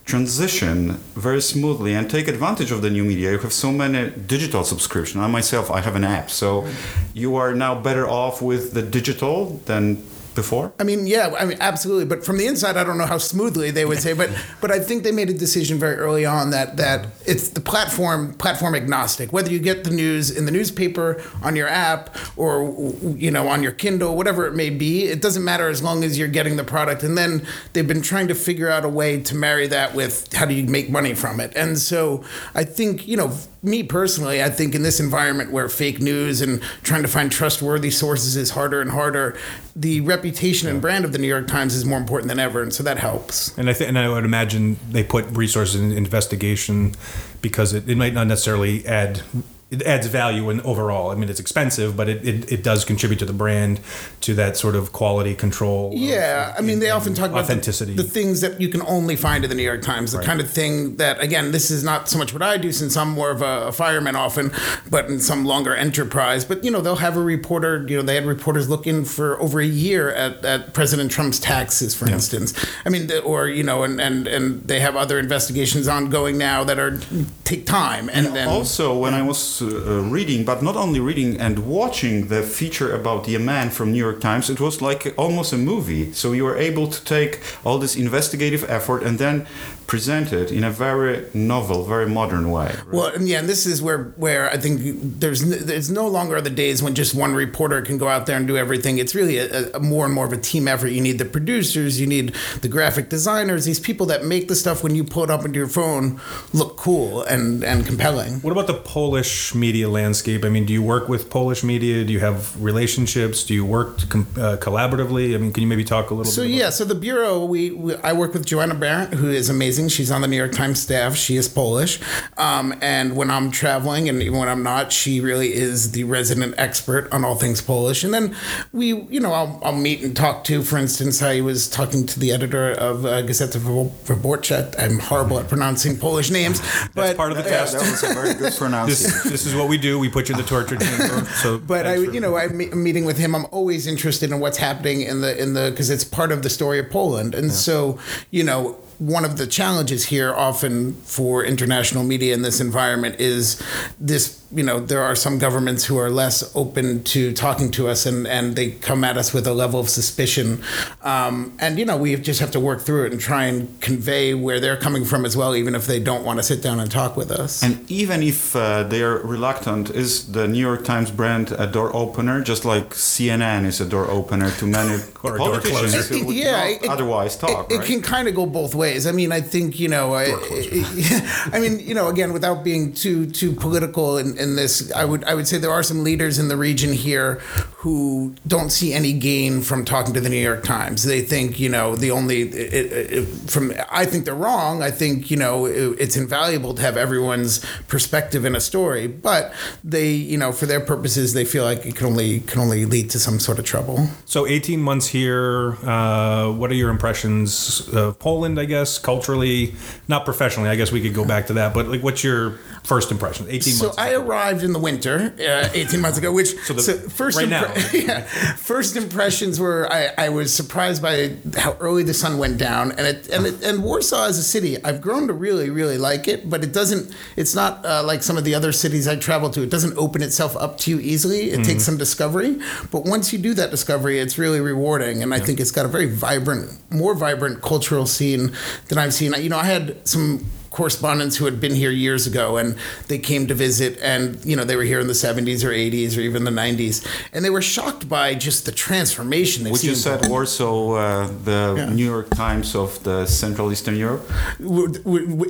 transition 0.06 0.94
very 1.16 1.42
smoothly 1.42 1.94
and 1.94 2.10
take 2.10 2.28
advantage 2.28 2.72
of 2.72 2.82
the 2.82 2.90
new 2.90 3.04
media. 3.04 3.32
You 3.32 3.40
have 3.40 3.54
so 3.54 3.72
many 3.72 4.10
digital 4.10 4.64
subscription. 4.64 5.22
I 5.22 5.28
myself, 5.28 5.70
I 5.72 5.82
have 5.82 5.96
an 5.96 6.04
app, 6.04 6.30
so 6.30 6.68
you 7.14 7.36
are 7.36 7.54
now 7.54 7.76
better 7.76 8.08
off 8.08 8.42
with 8.42 8.74
the 8.74 8.82
digital 8.82 9.62
than 9.66 10.04
before? 10.36 10.74
I 10.80 10.84
mean, 10.84 11.08
yeah, 11.08 11.34
I 11.38 11.46
mean, 11.46 11.58
absolutely. 11.60 12.06
But 12.06 12.26
from 12.26 12.38
the 12.38 12.48
inside, 12.48 12.78
I 12.78 12.84
don't 12.84 12.98
know 12.98 13.06
how 13.06 13.18
smoothly 13.18 13.72
they 13.72 13.86
would 13.86 14.00
say. 14.00 14.14
But 14.14 14.30
but 14.62 14.72
I 14.72 14.80
think 14.80 15.04
they 15.04 15.12
made 15.12 15.30
a 15.30 15.34
decision 15.34 15.78
very 15.78 15.96
early 15.96 16.26
on 16.26 16.52
that 16.52 16.78
that 16.78 17.08
it's 17.26 17.50
the 17.50 17.62
platform 17.62 18.34
platform 18.34 18.76
agnostic. 18.76 19.32
Whether 19.34 19.52
you 19.52 19.60
get 19.60 19.84
the 19.84 19.92
news 19.92 20.30
in 20.36 20.46
the 20.46 20.52
newspaper, 20.52 21.22
on 21.42 21.56
your 21.56 21.68
app, 21.68 22.16
or 22.38 22.94
you 23.16 23.32
know 23.32 23.48
on 23.48 23.64
your 23.64 23.72
Kindle, 23.72 24.16
whatever 24.16 24.46
it 24.46 24.54
may 24.54 24.70
be, 24.70 25.06
it 25.06 25.22
doesn't 25.22 25.44
matter 25.44 25.70
as 25.70 25.82
long 25.82 26.04
as 26.04 26.18
you're 26.18 26.28
getting 26.28 26.58
the 26.58 26.64
product. 26.64 27.04
And 27.04 27.18
then 27.18 27.46
they've 27.74 27.88
been 27.88 28.02
trying 28.02 28.28
to 28.28 28.36
figure 28.36 28.70
out 28.70 28.86
a 28.86 28.90
way 28.90 29.22
to 29.22 29.36
marry 29.36 29.68
that 29.68 29.94
with 29.94 30.34
how 30.34 30.46
do 30.46 30.54
you 30.54 30.66
make 30.66 30.90
money 30.90 31.14
from 31.14 31.40
it. 31.40 31.54
And 31.56 31.78
so 31.78 32.24
I 32.56 32.64
think 32.64 33.08
you 33.08 33.18
know 33.18 33.38
me 33.64 33.84
personally, 33.84 34.44
I 34.44 34.50
think 34.50 34.74
in 34.74 34.82
this 34.82 35.00
environment 35.00 35.52
where 35.52 35.70
fake 35.70 36.00
news 36.00 36.42
and 36.42 36.62
trying 36.84 37.04
to 37.04 37.08
find 37.08 37.32
trustworthy 37.32 37.92
sources 37.92 38.36
is 38.36 38.52
harder 38.52 38.82
and 38.82 38.92
harder, 38.92 39.38
the 39.76 40.02
reputation 40.02 40.68
and 40.68 40.82
brand 40.82 41.06
of 41.06 41.12
the 41.12 41.20
New 41.20 41.28
York 41.28 41.48
Times 41.48 41.76
is 41.76 41.86
more 41.86 42.00
important 42.00 42.30
than 42.30 42.40
ever, 42.40 42.64
and 42.64 42.74
so 42.74 42.82
that 42.84 42.98
helps. 42.98 43.56
And 43.58 43.70
I 43.70 43.74
think, 43.74 43.90
and 43.90 44.00
I 44.00 44.10
would 44.10 44.26
imagine 44.26 44.78
they 44.90 45.04
put 45.04 45.26
resources 45.26 45.80
in 45.80 45.92
investigation 45.92 46.96
because 47.42 47.74
it, 47.74 47.88
it 47.88 47.98
might 47.98 48.14
not 48.14 48.28
necessarily 48.28 48.86
add 48.86 49.22
it 49.72 49.82
adds 49.84 50.06
value 50.08 50.50
in 50.50 50.60
overall. 50.62 51.12
I 51.12 51.16
mean, 51.16 51.30
it's 51.30 51.40
expensive, 51.40 51.96
but 51.96 52.10
it, 52.10 52.28
it, 52.28 52.52
it 52.52 52.64
does 52.64 52.84
contribute 52.84 53.20
to 53.20 53.26
the 53.26 53.34
brand, 53.34 53.80
to 54.20 54.34
that 54.36 54.58
sort 54.58 54.76
of 54.76 54.92
quality 54.92 55.34
control. 55.34 55.92
Yeah, 55.96 56.52
of, 56.52 56.58
I 56.58 56.62
mean, 56.62 56.80
they 56.80 56.90
often 56.90 57.14
talk 57.14 57.30
about 57.32 57.46
authenticity, 57.46 57.94
the, 57.96 58.04
the, 58.04 58.10
things 58.10 58.42
that 58.42 58.60
you 58.60 58.68
can 58.68 58.82
only 58.82 59.16
find 59.16 59.46
in 59.46 59.50
the 59.50 59.56
New 59.56 59.64
York 59.64 59.82
Times, 59.82 60.12
the 60.12 60.18
right. 60.18 60.28
kind 60.28 60.42
of 60.42 60.50
thing 60.50 60.98
that, 60.98 61.22
again, 61.24 61.54
this 61.54 61.72
is 61.72 61.86
not 61.86 62.10
so 62.10 62.18
much 62.18 62.34
what 62.34 62.42
I 62.42 62.58
do 62.58 62.74
since 62.74 62.98
I'm 62.98 63.10
more 63.12 63.32
of 63.32 63.42
a, 63.42 63.68
a, 63.68 63.72
fireman 63.72 64.18
often, 64.18 64.52
but 64.90 65.06
in 65.06 65.22
some 65.22 65.46
longer 65.46 65.74
enterprise. 65.74 66.44
But 66.44 66.66
you 66.66 66.72
know, 66.72 66.82
they'll 66.82 66.98
have 66.98 67.16
a 67.16 67.22
reporter. 67.22 67.86
You 67.88 67.98
know, 67.98 68.04
they 68.04 68.16
had 68.16 68.26
reporters 68.26 68.68
looking 68.68 69.06
for 69.06 69.42
over 69.42 69.62
a 69.62 69.66
year 69.66 70.12
at, 70.12 70.44
at 70.44 70.74
President 70.74 71.12
Trump's 71.12 71.40
taxes, 71.40 71.96
for 71.96 72.08
yeah. 72.08 72.16
instance. 72.16 72.54
I 72.86 72.90
mean, 72.90 73.10
or 73.24 73.48
you 73.48 73.64
know, 73.64 73.84
and, 73.84 74.02
and 74.02 74.28
and 74.28 74.64
they 74.64 74.82
have 74.82 74.98
other 74.98 75.18
investigations 75.18 75.88
ongoing 75.88 76.38
now 76.38 76.66
that 76.66 76.78
are 76.78 77.00
take 77.46 77.66
time. 77.66 78.10
And, 78.10 78.28
and 78.28 78.36
then 78.36 78.48
also 78.50 78.98
when 78.98 79.14
I 79.14 79.22
was 79.22 79.61
uh, 79.62 80.02
reading, 80.10 80.46
but 80.46 80.62
not 80.62 80.76
only 80.76 81.00
reading 81.00 81.40
and 81.40 81.60
watching 81.60 82.28
the 82.28 82.42
feature 82.42 82.94
about 82.94 83.26
the 83.26 83.38
man 83.38 83.70
from 83.70 83.92
New 83.92 83.98
York 83.98 84.20
Times, 84.20 84.50
it 84.50 84.60
was 84.60 84.82
like 84.82 85.14
almost 85.18 85.54
a 85.54 85.58
movie. 85.58 86.12
So 86.14 86.32
you 86.32 86.44
were 86.44 86.58
able 86.58 86.88
to 86.88 87.04
take 87.04 87.40
all 87.64 87.78
this 87.78 87.96
investigative 87.96 88.70
effort 88.70 89.04
and 89.04 89.20
then 89.20 89.48
presented 89.92 90.54
in 90.54 90.64
a 90.64 90.72
very 90.72 91.26
novel, 91.34 91.84
very 91.84 92.08
modern 92.08 92.50
way. 92.50 92.68
Right? 92.68 92.94
Well, 92.94 93.08
and 93.08 93.28
yeah, 93.28 93.40
and 93.40 93.50
this 93.50 93.66
is 93.66 93.82
where 93.82 94.06
where 94.16 94.50
I 94.50 94.56
think 94.56 94.80
there's 95.20 95.42
there's 95.66 95.92
no 95.92 96.08
longer 96.08 96.40
the 96.40 96.50
days 96.50 96.82
when 96.82 96.96
just 96.96 97.14
one 97.14 97.36
reporter 97.36 97.82
can 97.82 97.98
go 97.98 98.08
out 98.08 98.26
there 98.26 98.38
and 98.38 98.48
do 98.48 98.56
everything. 98.56 99.00
It's 99.00 99.14
really 99.14 99.38
a, 99.38 99.70
a 99.74 99.82
more 99.82 100.06
and 100.06 100.14
more 100.14 100.26
of 100.26 100.32
a 100.32 100.38
team 100.38 100.70
effort. 100.70 100.92
You 100.98 101.02
need 101.02 101.18
the 101.18 101.26
producers, 101.26 102.00
you 102.00 102.08
need 102.08 102.34
the 102.62 102.70
graphic 102.70 103.10
designers, 103.10 103.66
these 103.66 103.82
people 103.82 104.06
that 104.06 104.24
make 104.24 104.48
the 104.48 104.56
stuff 104.56 104.82
when 104.82 104.96
you 104.96 105.04
pull 105.04 105.26
it 105.26 105.30
up 105.30 105.44
into 105.44 105.60
your 105.60 105.68
phone 105.68 106.22
look 106.54 106.78
cool 106.78 107.24
and 107.24 107.62
and 107.62 107.86
compelling. 107.86 108.36
What 108.46 108.54
about 108.54 108.68
the 108.68 108.80
Polish 108.98 109.54
media 109.54 109.90
landscape? 109.90 110.46
I 110.46 110.50
mean, 110.50 110.66
do 110.66 110.72
you 110.72 110.82
work 110.82 111.10
with 111.10 111.30
Polish 111.30 111.66
media? 111.66 112.06
Do 112.06 112.14
you 112.14 112.22
have 112.22 112.40
relationships? 112.64 113.44
Do 113.44 113.54
you 113.54 113.66
work 113.66 114.04
uh, 114.04 114.56
collaboratively? 114.56 115.36
I 115.36 115.38
mean, 115.38 115.52
can 115.52 115.64
you 115.64 115.68
maybe 115.68 115.84
talk 115.84 116.12
a 116.12 116.14
little? 116.14 116.32
Bit? 116.32 116.40
So 116.40 116.44
bit 116.44 116.52
yeah, 116.52 116.70
so 116.70 116.86
the 116.86 116.96
bureau 116.96 117.44
we, 117.44 117.72
we 117.72 117.96
I 117.98 118.14
work 118.14 118.32
with 118.32 118.46
Joanna 118.46 118.76
Berendt, 118.76 119.16
who 119.16 119.30
is 119.30 119.50
amazing 119.50 119.81
amazing. 119.82 119.96
She's 119.96 120.12
on 120.12 120.22
the 120.22 120.28
New 120.28 120.38
York 120.38 120.52
Times 120.52 120.82
staff. 120.82 121.16
She 121.16 121.38
is 121.38 121.48
Polish. 121.48 122.00
Um, 122.38 122.74
and 122.82 123.16
when 123.16 123.30
I'm 123.32 123.52
traveling 123.52 124.10
and 124.10 124.22
even 124.22 124.40
when 124.40 124.48
I'm 124.48 124.64
not, 124.64 124.92
she 124.92 125.22
really 125.22 125.54
is 125.54 125.92
the 125.92 126.04
resident 126.04 126.56
expert 126.58 127.12
on 127.12 127.26
all 127.26 127.36
things 127.36 127.62
Polish. 127.62 128.04
And 128.04 128.14
then 128.14 128.36
we, 128.72 128.88
you 128.88 129.20
know, 129.20 129.34
I'll, 129.34 129.60
I'll 129.64 129.76
meet 129.76 130.04
and 130.04 130.16
talk 130.16 130.44
to, 130.46 130.62
for 130.64 130.78
instance, 130.78 131.22
I 131.22 131.42
was 131.42 131.68
talking 131.70 132.06
to 132.08 132.20
the 132.20 132.32
editor 132.32 132.72
of 132.72 133.06
uh, 133.06 133.22
Gazeta 133.24 133.60
Wyborcza. 133.60 134.74
I'm 134.78 135.00
horrible 135.00 135.40
at 135.40 135.48
pronouncing 135.48 135.98
Polish 135.98 136.30
names. 136.30 136.62
But 136.94 137.04
That's 137.04 137.18
part 137.18 137.32
of 137.32 137.38
the 137.38 137.44
test. 137.44 137.74
that 137.74 137.82
was 137.82 138.04
a 138.04 138.14
very 138.14 138.34
good 138.34 138.54
pronunciation. 138.58 139.12
This, 139.12 139.24
this, 139.24 139.46
is 139.46 139.56
what 139.56 139.68
we 139.68 139.78
do. 139.78 140.00
We 140.00 140.10
put 140.10 140.30
you 140.30 140.36
in 140.36 140.42
the 140.42 140.48
torture 140.48 140.78
chamber. 140.78 141.26
So, 141.42 141.58
but 141.68 141.88
I, 141.88 141.96
you 141.96 142.20
know, 142.20 142.38
I'm 142.38 142.58
meeting 142.58 143.06
with 143.06 143.18
him. 143.18 143.36
I'm 143.36 143.46
always 143.52 143.88
interested 143.88 144.32
in 144.32 144.40
what's 144.40 144.58
happening 144.58 145.02
in 145.02 145.22
the 145.22 145.42
in 145.42 145.54
the 145.54 145.72
because 145.72 145.90
it's 145.90 146.04
part 146.04 146.32
of 146.32 146.44
the 146.44 146.50
story 146.50 146.80
of 146.80 146.90
Poland. 146.90 147.34
And 147.34 147.48
yeah. 147.48 147.54
so, 147.54 148.00
you 148.30 148.44
know, 148.44 148.78
one 149.02 149.26
of 149.26 149.38
the 149.38 149.48
challenges 149.48 150.06
here 150.06 150.32
often 150.32 150.94
for 151.02 151.44
international 151.44 152.04
media 152.04 152.36
in 152.36 152.44
this 152.44 152.62
environment 152.62 153.20
is 153.20 153.60
this 154.00 154.41
you 154.54 154.64
know 154.64 154.80
there 154.80 155.02
are 155.02 155.16
some 155.16 155.38
governments 155.40 155.86
who 155.86 155.98
are 155.98 156.10
less 156.10 156.52
open 156.56 157.04
to 157.04 157.32
talking 157.34 157.72
to 157.72 157.88
us 157.88 158.06
and 158.06 158.28
and 158.28 158.56
they 158.56 158.72
come 158.72 159.04
at 159.04 159.18
us 159.18 159.34
with 159.34 159.48
a 159.48 159.54
level 159.54 159.80
of 159.80 159.88
suspicion 159.90 160.62
um, 161.04 161.54
and 161.60 161.80
you 161.80 161.86
know 161.86 161.98
we 161.98 162.16
just 162.18 162.40
have 162.40 162.52
to 162.52 162.60
work 162.60 162.82
through 162.82 163.06
it 163.06 163.12
and 163.14 163.22
try 163.22 163.44
and 163.46 163.68
convey 163.82 164.34
where 164.34 164.60
they're 164.60 164.78
coming 164.78 165.06
from 165.06 165.26
as 165.26 165.36
well 165.38 165.56
even 165.56 165.74
if 165.76 165.88
they 165.88 166.00
don't 166.00 166.24
want 166.26 166.38
to 166.40 166.44
sit 166.44 166.62
down 166.62 166.80
and 166.80 166.92
talk 166.92 167.16
with 167.16 167.32
us 167.32 167.64
And 167.64 167.90
even 167.90 168.22
if 168.24 168.56
uh, 168.56 168.84
they 168.84 169.02
are 169.04 169.20
reluctant, 169.36 169.90
is 169.92 170.32
the 170.32 170.48
New 170.48 170.60
York 170.70 170.84
Times 170.84 171.10
brand 171.12 171.52
a 171.52 171.68
door 171.68 171.90
opener, 171.96 172.42
just 172.44 172.66
like 172.66 172.90
CNN 173.12 173.66
is 173.66 173.80
a 173.82 173.86
door 173.86 174.10
opener 174.10 174.50
to 174.60 174.66
many 174.66 174.96
Or 175.24 175.36
a 175.36 175.38
door 175.38 175.60
politicians 175.62 175.94
closer. 176.08 176.14
who 176.16 176.26
would 176.28 176.36
yeah, 176.36 176.52
not 176.52 176.84
it- 176.84 176.90
otherwise 176.90 177.38
talk, 177.38 177.72
It, 177.72 177.76
right? 177.78 177.84
it 177.84 177.88
can 177.92 178.02
kind 178.02 178.28
of 178.28 178.34
go 178.36 178.46
both 178.46 178.74
ways. 178.76 179.06
I 179.08 179.12
mean, 179.12 179.32
I 179.32 179.42
think 179.54 179.80
you 179.80 179.88
know, 179.96 180.14
I, 180.24 180.26
I 181.56 181.60
mean, 181.60 181.80
you 181.80 181.94
know, 181.94 182.08
again, 182.08 182.34
without 182.34 182.64
being 182.64 182.94
too 182.94 183.26
too 183.40 183.52
political 183.54 184.18
in, 184.18 184.38
in 184.42 184.56
this, 184.56 184.92
I 184.94 185.06
would 185.06 185.24
I 185.26 185.34
would 185.34 185.48
say 185.48 185.58
there 185.58 185.72
are 185.72 185.84
some 185.84 186.04
leaders 186.04 186.40
in 186.40 186.48
the 186.48 186.58
region 186.58 186.94
here 186.94 187.36
who 187.82 188.36
don't 188.48 188.70
see 188.70 188.94
any 188.94 189.14
gain 189.14 189.62
from 189.62 189.86
talking 189.86 190.14
to 190.14 190.22
the 190.22 190.30
New 190.30 190.42
York 190.42 190.64
Times. 190.64 191.04
They 191.04 191.22
think 191.22 191.60
you 191.60 191.70
know 191.70 191.96
the 191.96 192.12
only 192.12 192.42
it, 192.42 192.92
it, 192.92 193.26
from 193.50 193.74
I 193.92 194.06
think 194.06 194.26
they're 194.26 194.36
wrong. 194.36 194.84
I 194.84 194.92
think 194.92 195.32
you 195.32 195.38
know 195.38 195.66
it, 195.66 195.98
it's 196.00 196.18
invaluable 196.18 196.74
to 196.74 196.82
have 196.82 196.98
everyone's 196.98 197.66
perspective 197.88 198.46
in 198.46 198.56
a 198.56 198.60
story, 198.62 199.08
but 199.08 199.54
they 199.84 200.12
you 200.12 200.38
know 200.38 200.52
for 200.52 200.66
their 200.66 200.80
purposes 200.80 201.34
they 201.34 201.46
feel 201.46 201.64
like 201.64 201.86
it 201.86 201.96
can 201.96 202.08
only 202.08 202.42
can 202.42 202.60
only 202.60 202.86
lead 202.86 203.10
to 203.12 203.20
some 203.20 203.40
sort 203.40 203.60
of 203.60 203.66
trouble. 203.66 204.08
So 204.26 204.48
18 204.48 204.82
months 204.82 205.08
here. 205.08 205.78
Uh, 205.84 206.52
what 206.52 206.72
are 206.72 206.76
your 206.76 206.90
impressions 206.90 207.88
of 207.90 208.20
Poland? 208.20 208.60
I 208.60 208.66
guess 208.66 209.00
culturally, 209.00 209.74
not 210.08 210.26
professionally. 210.26 210.70
I 210.70 210.76
guess 210.76 210.92
we 210.92 211.02
could 211.02 211.14
go 211.14 211.26
back 211.26 211.48
to 211.48 211.54
that. 211.54 211.74
But 211.74 211.88
like, 211.88 212.04
what's 212.04 212.24
your 212.24 212.60
first 212.84 213.12
impression? 213.12 213.46
18 213.50 213.74
So 213.74 213.86
months. 213.86 213.98
I 213.98 214.14
arrived 214.14 214.64
in 214.64 214.74
the 214.74 214.80
winter, 214.80 215.34
uh, 215.40 215.70
18 215.74 216.02
months 216.02 216.18
ago. 216.18 216.32
Which 216.32 216.56
so, 216.66 216.74
the- 216.74 217.10
first 217.10 217.38
right 217.38 217.48
now. 217.50 217.72
yeah, 217.94 218.22
first 218.56 218.96
impressions 218.96 219.60
were 219.60 219.92
I, 219.92 220.10
I 220.18 220.30
was 220.30 220.54
surprised 220.54 221.02
by 221.02 221.36
how 221.58 221.74
early 221.80 222.04
the 222.04 222.14
sun 222.14 222.38
went 222.38 222.58
down, 222.58 222.92
and 222.94 223.02
it 223.08 223.28
and 223.30 223.46
it, 223.46 223.64
and 223.64 223.84
Warsaw 223.84 224.26
as 224.26 224.38
a 224.38 224.44
city, 224.44 224.84
I've 224.84 225.00
grown 225.02 225.28
to 225.28 225.34
really 225.34 225.70
really 225.70 225.98
like 225.98 226.28
it, 226.28 226.50
but 226.50 226.64
it 226.64 226.74
doesn't. 226.74 227.16
It's 227.38 227.56
not 227.56 227.86
uh, 227.86 228.04
like 228.04 228.24
some 228.24 228.38
of 228.38 228.44
the 228.44 228.56
other 228.56 228.72
cities 228.72 229.08
I 229.08 229.16
travel 229.16 229.50
to. 229.52 229.62
It 229.64 229.70
doesn't 229.70 229.98
open 229.98 230.22
itself 230.22 230.56
up 230.58 230.78
to 230.80 230.92
you 230.92 231.00
easily. 231.00 231.52
It 231.52 231.62
Mm-hmm. 231.62 231.64
takes 231.74 231.84
some 231.84 231.98
discovery, 231.98 232.58
but 232.92 233.06
once 233.06 233.32
you 233.32 233.38
do 233.40 233.54
that 233.54 233.70
discovery, 233.70 234.20
it's 234.20 234.38
really 234.40 234.60
rewarding, 234.62 235.22
and 235.22 235.32
I 235.34 235.40
think 235.40 235.60
it's 235.60 235.70
got 235.72 235.86
a 235.86 235.88
very 235.88 236.08
vibrant, 236.08 236.72
more 236.90 237.14
vibrant 237.14 237.62
cultural 237.62 238.06
scene 238.08 238.52
than 238.88 238.98
I've 238.98 239.14
seen. 239.14 239.34
You 239.40 239.50
know, 239.50 239.58
I 239.60 239.66
had 239.66 240.08
some 240.08 240.46
correspondents 240.72 241.36
who 241.38 241.46
had 241.46 241.60
been 241.60 241.76
here 241.76 241.92
years 241.92 242.26
ago 242.26 242.58
and 242.58 242.76
they 243.10 243.18
came 243.20 243.46
to 243.46 243.54
visit 243.54 244.00
and 244.02 244.44
you 244.46 244.56
know 244.56 244.64
they 244.64 244.78
were 244.78 244.84
here 244.94 245.00
in 245.02 245.08
the 245.08 245.14
70s 245.28 245.64
or 245.64 245.70
80s 245.70 246.18
or 246.18 246.22
even 246.22 246.46
the 246.46 246.52
90s 246.52 247.06
and 247.34 247.44
they 247.46 247.50
were 247.50 247.62
shocked 247.62 248.08
by 248.08 248.34
just 248.34 248.66
the 248.66 248.72
transformation 248.72 249.64
they've 249.66 249.74
Would 249.74 249.84
you 249.84 249.96
say 249.96 250.18
Warsaw, 250.30 250.94
uh, 250.94 251.28
the 251.44 251.62
Yeah. 251.78 251.90
New 251.94 252.06
York 252.06 252.30
Times 252.30 252.74
of 252.76 252.90
the 253.04 253.26
Central 253.26 253.72
Eastern 253.72 253.96
Europe? 253.98 254.24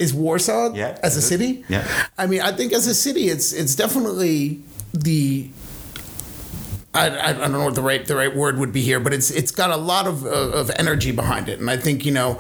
Is 0.06 0.14
Warsaw 0.14 0.74
Yeah, 0.74 0.98
as 1.04 1.16
a 1.18 1.22
city 1.22 1.64
Yeah. 1.70 1.86
I 2.18 2.26
mean 2.26 2.42
I 2.42 2.52
think 2.52 2.74
as 2.74 2.88
a 2.88 2.96
city 2.96 3.30
it's 3.30 3.54
it's 3.54 3.76
definitely 3.76 4.60
the 4.94 5.50
I 6.94 7.30
I 7.30 7.34
don't 7.34 7.54
know 7.54 7.64
what 7.64 7.76
the 7.76 7.82
right 7.82 8.06
the 8.06 8.16
right 8.16 8.36
word 8.36 8.58
would 8.58 8.74
be 8.74 8.82
here, 8.82 9.00
but 9.00 9.14
it's 9.14 9.32
it's 9.32 9.52
got 9.52 9.70
a 9.70 9.78
lot 9.78 10.08
of 10.08 10.26
uh, 10.26 10.30
of 10.30 10.70
energy 10.78 11.12
behind 11.12 11.48
it, 11.48 11.60
and 11.60 11.70
I 11.70 11.78
think 11.78 12.06
you 12.06 12.12
know 12.12 12.40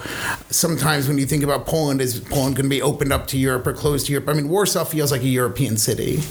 sometimes 0.49 1.07
when 1.07 1.17
you 1.17 1.25
think 1.25 1.43
about 1.43 1.65
Poland, 1.65 2.01
is 2.01 2.19
Poland 2.19 2.57
going 2.57 2.65
to 2.65 2.69
be 2.69 2.81
opened 2.81 3.13
up 3.13 3.27
to 3.27 3.37
Europe 3.37 3.65
or 3.65 3.73
closed 3.73 4.07
to 4.07 4.11
Europe? 4.11 4.27
I 4.27 4.33
mean, 4.33 4.49
Warsaw 4.49 4.83
feels 4.83 5.11
like 5.11 5.21
a 5.21 5.27
European 5.27 5.77
city. 5.77 6.21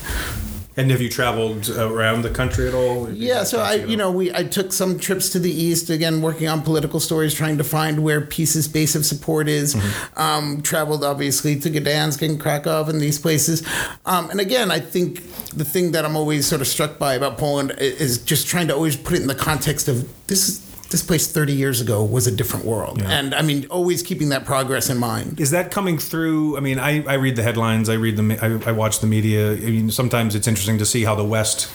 And 0.81 0.91
have 0.91 1.03
you 1.03 1.11
traveled 1.11 1.69
around 1.69 2.23
the 2.23 2.31
country 2.31 2.67
at 2.67 2.73
all? 2.73 3.13
Yeah, 3.13 3.45
so 3.45 3.61
I, 3.61 3.75
you 3.75 3.99
know, 3.99 4.11
we 4.11 4.33
I 4.33 4.45
took 4.45 4.73
some 4.73 4.99
trips 4.99 5.29
to 5.31 5.39
the 5.39 5.51
east 5.51 5.91
again, 5.91 6.23
working 6.23 6.49
on 6.49 6.63
political 6.63 7.01
stories, 7.01 7.35
trying 7.35 7.59
to 7.59 7.65
find 7.65 8.03
where 8.03 8.23
PiS's 8.23 8.67
base 8.67 8.95
of 8.95 9.05
support 9.05 9.47
is. 9.47 9.77
Um, 10.17 10.63
traveled 10.63 11.05
obviously 11.05 11.61
to 11.61 11.71
Gdansk 11.71 12.27
and 12.27 12.41
Krakow 12.41 12.89
and 12.89 12.99
these 12.99 13.19
places, 13.19 13.63
um, 14.07 14.31
and 14.31 14.41
again, 14.41 14.71
I 14.71 14.81
think 14.81 15.23
the 15.51 15.67
thing 15.67 15.93
that 15.93 16.07
I'm 16.07 16.17
always 16.17 16.47
sort 16.47 16.63
of 16.63 16.67
struck 16.67 16.99
by 16.99 17.13
about 17.13 17.37
Poland 17.37 17.75
is 17.79 18.17
just 18.17 18.47
trying 18.47 18.69
to 18.69 18.75
always 18.75 18.97
put 18.97 19.19
it 19.19 19.21
in 19.21 19.27
the 19.27 19.35
context 19.35 19.87
of 19.87 20.09
this 20.29 20.49
is. 20.49 20.70
This 20.91 21.03
place 21.03 21.31
30 21.31 21.53
years 21.53 21.81
ago 21.81 22.03
was 22.03 22.27
a 22.27 22.33
different 22.33 22.65
world. 22.65 23.01
And 23.03 23.35
I 23.35 23.43
mean, 23.43 23.67
always 23.71 24.03
keeping 24.03 24.31
that 24.31 24.45
progress 24.45 24.91
in 24.91 24.99
mind. 24.99 25.41
Is 25.41 25.53
that 25.53 25.71
coming 25.71 25.99
through? 25.99 26.57
I 26.57 26.61
mean, 26.61 26.79
I, 26.79 27.05
I 27.05 27.15
read 27.15 27.37
the 27.37 27.43
headlines, 27.43 27.89
I 27.89 27.95
read 27.95 28.17
the, 28.17 28.39
I, 28.67 28.71
I 28.71 28.73
watch 28.73 28.99
the 28.99 29.07
media. 29.07 29.53
I 29.53 29.57
mean, 29.57 29.91
sometimes 29.91 30.35
it's 30.35 30.49
interesting 30.49 30.79
to 30.79 30.87
see 30.87 31.05
how 31.05 31.15
the 31.15 31.25
West 31.25 31.71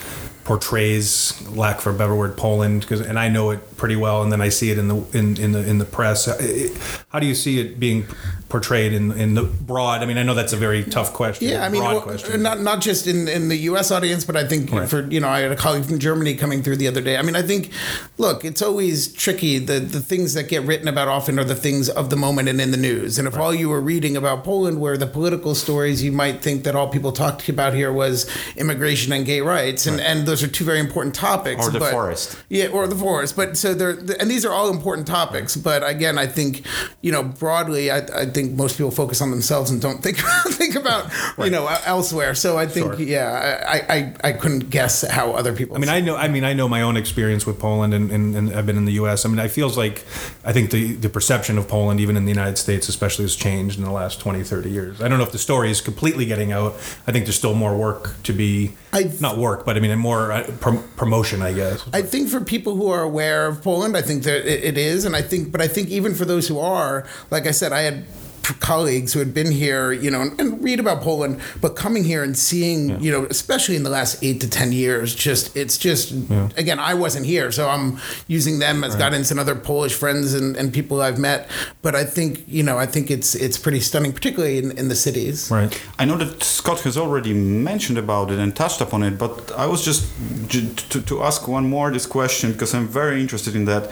portrays, 0.46 1.46
lack 1.50 1.82
for 1.82 1.90
a 1.90 1.94
better 1.94 2.16
word, 2.16 2.38
Poland, 2.38 2.82
because 2.82 3.02
and 3.02 3.18
I 3.18 3.30
know 3.30 3.50
it 3.50 3.75
pretty 3.78 3.96
well, 3.96 4.22
and 4.24 4.32
then 4.32 4.42
I 4.42 4.50
see 4.50 4.72
it 4.72 4.78
in 4.78 4.88
the 4.88 4.96
in, 5.18 5.38
in 5.38 5.52
the 5.52 5.68
in 5.68 5.78
the 5.78 5.86
press. 5.86 6.28
Uh, 6.28 6.70
how 7.10 7.20
do 7.20 7.26
you 7.28 7.36
see 7.36 7.60
it 7.60 7.80
being 7.80 8.06
portrayed 8.50 8.94
in 8.94 9.12
in 9.12 9.34
the 9.36 9.44
broad? 9.44 10.02
I 10.02 10.06
mean, 10.06 10.18
I 10.18 10.24
know 10.24 10.34
that's 10.34 10.54
a 10.54 10.58
very 10.58 10.84
tough 10.84 11.14
question. 11.14 11.48
Yeah, 11.50 11.66
I 11.66 11.70
mean, 11.70 11.82
broad 11.82 11.94
well, 11.94 12.02
question. 12.02 12.42
not 12.42 12.62
not 12.62 12.82
just 12.82 13.08
in, 13.08 13.28
in 13.28 13.50
the 13.50 13.58
U.S. 13.72 13.92
audience, 13.92 14.24
but 14.26 14.36
I 14.36 14.48
think 14.48 14.72
Right. 14.72 14.88
for 14.90 15.02
you 15.08 15.20
know, 15.20 15.28
I 15.30 15.40
had 15.40 15.52
a 15.52 15.56
colleague 15.56 15.86
from 15.86 16.00
Germany 16.00 16.36
coming 16.36 16.64
through 16.64 16.78
the 16.78 16.88
other 16.88 17.02
day. 17.02 17.18
I 17.18 17.22
mean, 17.22 17.36
I 17.36 17.42
think, 17.42 17.72
look, 18.18 18.44
it's 18.46 18.62
always 18.62 19.12
tricky. 19.14 19.60
The 19.60 19.80
the 19.80 20.02
things 20.02 20.34
that 20.34 20.48
get 20.50 20.64
written 20.64 20.88
about 20.88 21.08
often 21.08 21.40
are 21.40 21.44
the 21.44 21.56
things 21.56 21.90
of 21.90 22.10
the 22.10 22.16
moment 22.18 22.50
and 22.50 22.60
in 22.62 22.72
the 22.72 22.78
news. 22.78 23.18
And 23.20 23.28
if 23.28 23.38
all 23.38 23.54
you 23.54 23.70
were 23.70 23.82
reading 23.82 24.16
about 24.18 24.44
Poland 24.44 24.80
were 24.80 24.98
the 24.98 25.08
political 25.08 25.56
stories, 25.56 26.04
you 26.04 26.12
might 26.12 26.42
think 26.42 26.64
that 26.64 26.76
all 26.76 26.88
people 26.88 27.12
talked 27.12 27.50
about 27.50 27.74
here 27.74 27.92
was 27.92 28.26
immigration 28.56 29.12
and 29.14 29.26
gay 29.26 29.42
rights, 29.42 29.86
and 29.86 30.00
and 30.00 30.26
those 30.28 30.44
are 30.44 30.48
two 30.48 30.64
very 30.66 30.80
important 30.80 31.16
topics. 31.16 31.66
Or 31.68 31.72
the 31.72 31.80
but- 31.80 31.92
forest. 31.92 32.38
yeah, 32.50 32.68
or 32.68 32.88
the 32.88 32.96
forest. 32.96 33.36
But 33.36 33.58
so 33.58 33.65
they're, 33.74 33.92
and 34.20 34.30
these 34.30 34.46
are 34.46 34.52
all 34.54 34.70
important 34.70 35.08
topics. 35.08 35.56
But 35.58 35.88
again, 35.88 36.18
I 36.18 36.28
think, 36.28 36.66
you 37.02 37.12
know, 37.12 37.24
broadly, 37.24 37.90
I, 37.92 37.98
I 38.00 38.26
think 38.26 38.54
most 38.54 38.78
people 38.78 38.92
focus 38.92 39.22
on 39.22 39.32
themselves 39.32 39.72
and 39.72 39.82
don't 39.82 40.04
think 40.04 40.18
think 40.50 40.76
about, 40.76 41.12
you 41.38 41.50
know, 41.50 41.68
elsewhere. 41.86 42.36
So 42.36 42.58
I 42.58 42.68
think, 42.68 42.94
Sure. 42.96 43.02
yeah, 43.02 43.64
I, 43.68 43.96
I, 43.96 44.14
I 44.30 44.32
couldn't 44.34 44.70
guess 44.70 45.02
how 45.10 45.32
other 45.34 45.54
people. 45.54 45.76
I 45.76 45.80
mean, 45.80 45.90
I 45.90 46.00
know. 46.02 46.16
I 46.16 46.28
mean, 46.28 46.44
I 46.44 46.54
know 46.54 46.68
my 46.68 46.82
own 46.82 46.98
experience 46.98 47.46
with 47.46 47.60
Poland, 47.60 47.94
and, 47.94 48.12
and, 48.12 48.36
and 48.36 48.54
I've 48.54 48.66
been 48.66 48.78
in 48.78 48.86
the 48.86 48.94
U.S. 48.94 49.26
I 49.26 49.30
mean, 49.30 49.40
it 49.40 49.50
feels 49.50 49.78
like 49.78 50.04
I 50.44 50.54
think 50.54 50.72
the, 50.72 50.94
the 50.96 51.10
perception 51.10 51.58
of 51.58 51.68
Poland, 51.68 52.00
even 52.00 52.18
in 52.18 52.26
the 52.26 52.32
United 52.32 52.58
States, 52.58 52.90
especially, 52.90 53.24
has 53.24 53.36
changed 53.36 53.78
in 53.78 53.84
the 53.86 53.92
last 53.92 54.20
20, 54.20 54.44
30 54.44 54.70
years. 54.70 55.02
I 55.02 55.08
don't 55.08 55.18
know 55.18 55.24
if 55.26 55.32
the 55.32 55.38
story 55.40 55.72
is 55.72 55.82
completely 55.82 56.26
getting 56.26 56.52
out. 56.52 56.74
I 57.08 57.12
think 57.12 57.26
there's 57.26 57.38
still 57.38 57.56
more 57.56 57.76
work 57.78 58.16
to 58.24 58.34
be. 58.34 58.74
I- 58.96 59.12
not 59.20 59.38
work, 59.38 59.66
but 59.66 59.76
I 59.78 59.80
mean, 59.80 59.98
more 60.00 60.32
uh, 60.32 60.44
prom- 60.60 60.84
promotion, 60.96 61.42
I 61.42 61.54
guess. 61.54 61.84
I 61.94 62.02
think 62.02 62.30
for 62.30 62.40
people 62.42 62.76
who 62.76 62.88
are 62.90 63.02
aware 63.04 63.46
of 63.48 63.62
Poland, 63.62 63.96
I 63.98 64.02
think 64.02 64.24
that 64.24 64.46
it, 64.52 64.64
it 64.64 64.78
is, 64.78 65.06
and 65.06 65.16
I 65.16 65.22
think, 65.22 65.52
but 65.52 65.62
I 65.62 65.68
think 65.68 65.90
even 65.90 66.16
for 66.16 66.26
those 66.26 66.48
who 66.48 66.60
are, 66.60 67.06
like 67.32 67.46
I 67.48 67.52
said, 67.52 67.72
I 67.74 67.82
had 67.82 68.06
colleagues 68.54 69.14
who 69.14 69.20
had 69.20 69.34
been 69.34 69.52
here, 69.52 69.92
you 69.92 70.10
know, 70.12 70.22
and, 70.22 70.40
and 70.40 70.64
read 70.64 70.80
about 70.80 71.02
Poland, 71.02 71.40
but 71.62 71.76
coming 71.76 72.04
here 72.04 72.24
and 72.24 72.38
seeing, 72.38 73.02
you 73.02 73.12
know, 73.12 73.26
especially 73.30 73.76
in 73.76 73.84
the 73.84 73.90
last 73.90 74.24
eight 74.24 74.40
to 74.42 74.50
ten 74.50 74.72
years, 74.72 75.16
just 75.16 75.56
it's 75.56 75.78
just 75.78 76.12
again, 76.58 76.80
I 76.80 76.94
wasn't 76.94 77.26
here, 77.26 77.52
so 77.52 77.70
I'm 77.70 78.00
using 78.28 78.60
them 78.60 78.84
as 78.84 78.96
guidance 78.96 79.32
and 79.32 79.40
other 79.40 79.56
Polish 79.56 79.94
friends 79.94 80.34
and, 80.34 80.56
and 80.58 80.74
people 80.74 81.02
I've 81.02 81.18
met. 81.20 81.50
But 81.82 81.96
I 81.96 82.04
think, 82.06 82.44
you 82.48 82.64
know, 82.64 82.78
I 82.78 82.86
think 82.86 83.10
it's 83.12 83.36
it's 83.36 83.58
pretty 83.58 83.80
stunning, 83.80 84.14
particularly 84.14 84.58
in, 84.58 84.78
in 84.78 84.88
the 84.90 84.96
cities. 84.96 85.50
right. 85.52 85.72
I 86.00 86.06
know 86.06 86.18
that 86.18 86.44
Scott 86.44 86.82
has 86.82 86.98
already 86.98 87.34
mentioned 87.34 87.98
about 87.98 88.32
it 88.32 88.40
and 88.40 88.56
touched 88.56 88.82
upon 88.82 89.04
it, 89.04 89.18
but 89.18 89.52
I 89.58 89.66
was 89.66 89.84
just 89.84 90.08
to, 90.50 91.02
to 91.02 91.24
ask 91.24 91.48
one 91.48 91.70
more 91.70 91.92
this 91.92 92.06
question 92.06 92.52
because 92.52 92.74
I'm 92.74 92.88
very 92.88 93.22
interested 93.22 93.56
in 93.56 93.66
that. 93.66 93.92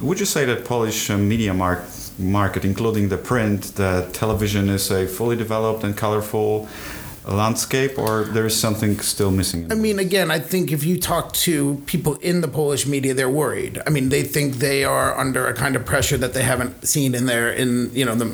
Would 0.00 0.20
you 0.20 0.26
say 0.26 0.44
that 0.46 0.64
Polish 0.64 1.10
uh, 1.10 1.18
media 1.18 1.52
mar- 1.52 1.84
market, 2.20 2.64
including 2.64 3.08
the 3.08 3.16
print, 3.16 3.74
the 3.76 4.08
television, 4.12 4.68
is 4.68 4.90
a 4.90 5.06
fully 5.06 5.36
developed 5.36 5.84
and 5.84 5.96
colorful 5.96 6.68
landscape, 7.26 7.98
or 7.98 8.24
there 8.24 8.46
is 8.46 8.58
something 8.58 8.98
still 9.00 9.30
missing? 9.30 9.70
I 9.70 9.74
mean, 9.74 9.98
again, 9.98 10.30
I 10.30 10.38
think 10.38 10.72
if 10.72 10.84
you 10.84 10.98
talk 10.98 11.32
to 11.34 11.82
people 11.86 12.14
in 12.16 12.40
the 12.40 12.48
Polish 12.48 12.86
media, 12.86 13.14
they're 13.14 13.30
worried. 13.30 13.80
I 13.86 13.90
mean, 13.90 14.08
they 14.08 14.22
think 14.22 14.56
they 14.56 14.84
are 14.84 15.16
under 15.18 15.46
a 15.46 15.54
kind 15.54 15.76
of 15.76 15.84
pressure 15.84 16.16
that 16.18 16.34
they 16.34 16.42
haven't 16.42 16.86
seen 16.86 17.14
in 17.14 17.26
their 17.26 17.50
in 17.52 17.94
you 17.94 18.04
know 18.04 18.14
the 18.14 18.26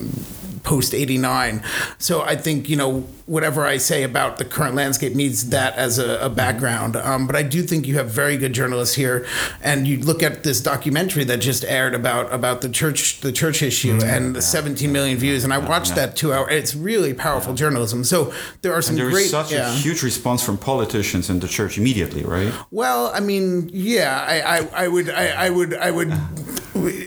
post 0.67 0.93
89 0.93 1.63
so 1.99 2.23
i 2.23 2.37
think 2.37 2.69
you 2.69 2.77
know 2.77 3.01
whatever 3.27 3.65
i 3.67 3.77
say 3.77 4.03
about 4.03 4.37
the 4.37 4.45
current 4.45 4.75
landscape 4.75 5.15
needs 5.15 5.51
that 5.51 5.75
as 5.75 5.99
a, 5.99 6.19
a 6.19 6.29
background. 6.29 6.97
Um, 6.97 7.27
but 7.27 7.37
i 7.37 7.43
do 7.43 7.63
think 7.63 7.87
you 7.87 7.95
have 7.95 8.11
very 8.11 8.37
good 8.37 8.53
journalists 8.53 8.95
here 8.95 9.27
and 9.63 9.87
you 9.87 9.99
look 9.99 10.23
at 10.23 10.43
this 10.43 10.61
documentary 10.61 11.25
that 11.25 11.39
just 11.39 11.65
aired 11.65 11.95
about 11.95 12.33
about 12.33 12.61
the 12.61 12.69
church 12.69 13.21
the 13.21 13.33
church 13.33 13.63
issue 13.63 13.99
and 14.05 14.37
the 14.37 14.43
17 14.43 14.93
million 14.93 15.17
views 15.17 15.45
and 15.45 15.53
i 15.53 15.59
watched 15.59 15.95
that 15.95 16.17
two 16.17 16.33
hour 16.33 16.49
it's 16.51 16.75
really 16.75 17.15
powerful 17.15 17.55
journalism. 17.55 18.05
So 18.05 18.33
there 18.63 18.73
are 18.73 18.83
some 18.83 18.97
there 18.97 19.09
is 19.09 19.13
great 19.13 19.27
such 19.27 19.53
yeah. 19.53 19.73
a 19.73 19.77
huge 19.77 20.03
response 20.03 20.43
from 20.43 20.59
politicians 20.59 21.31
in 21.31 21.41
the 21.41 21.49
church 21.49 21.79
immediately, 21.79 22.25
right? 22.25 22.53
Well, 22.71 23.11
I 23.15 23.21
mean, 23.21 23.71
yeah, 23.73 24.25
I, 24.27 24.59
I, 24.59 24.85
I 24.85 24.89
would, 24.89 25.11
I, 25.11 25.47
I 25.47 25.51
would, 25.51 25.75
I 25.75 25.91
would 25.91 26.13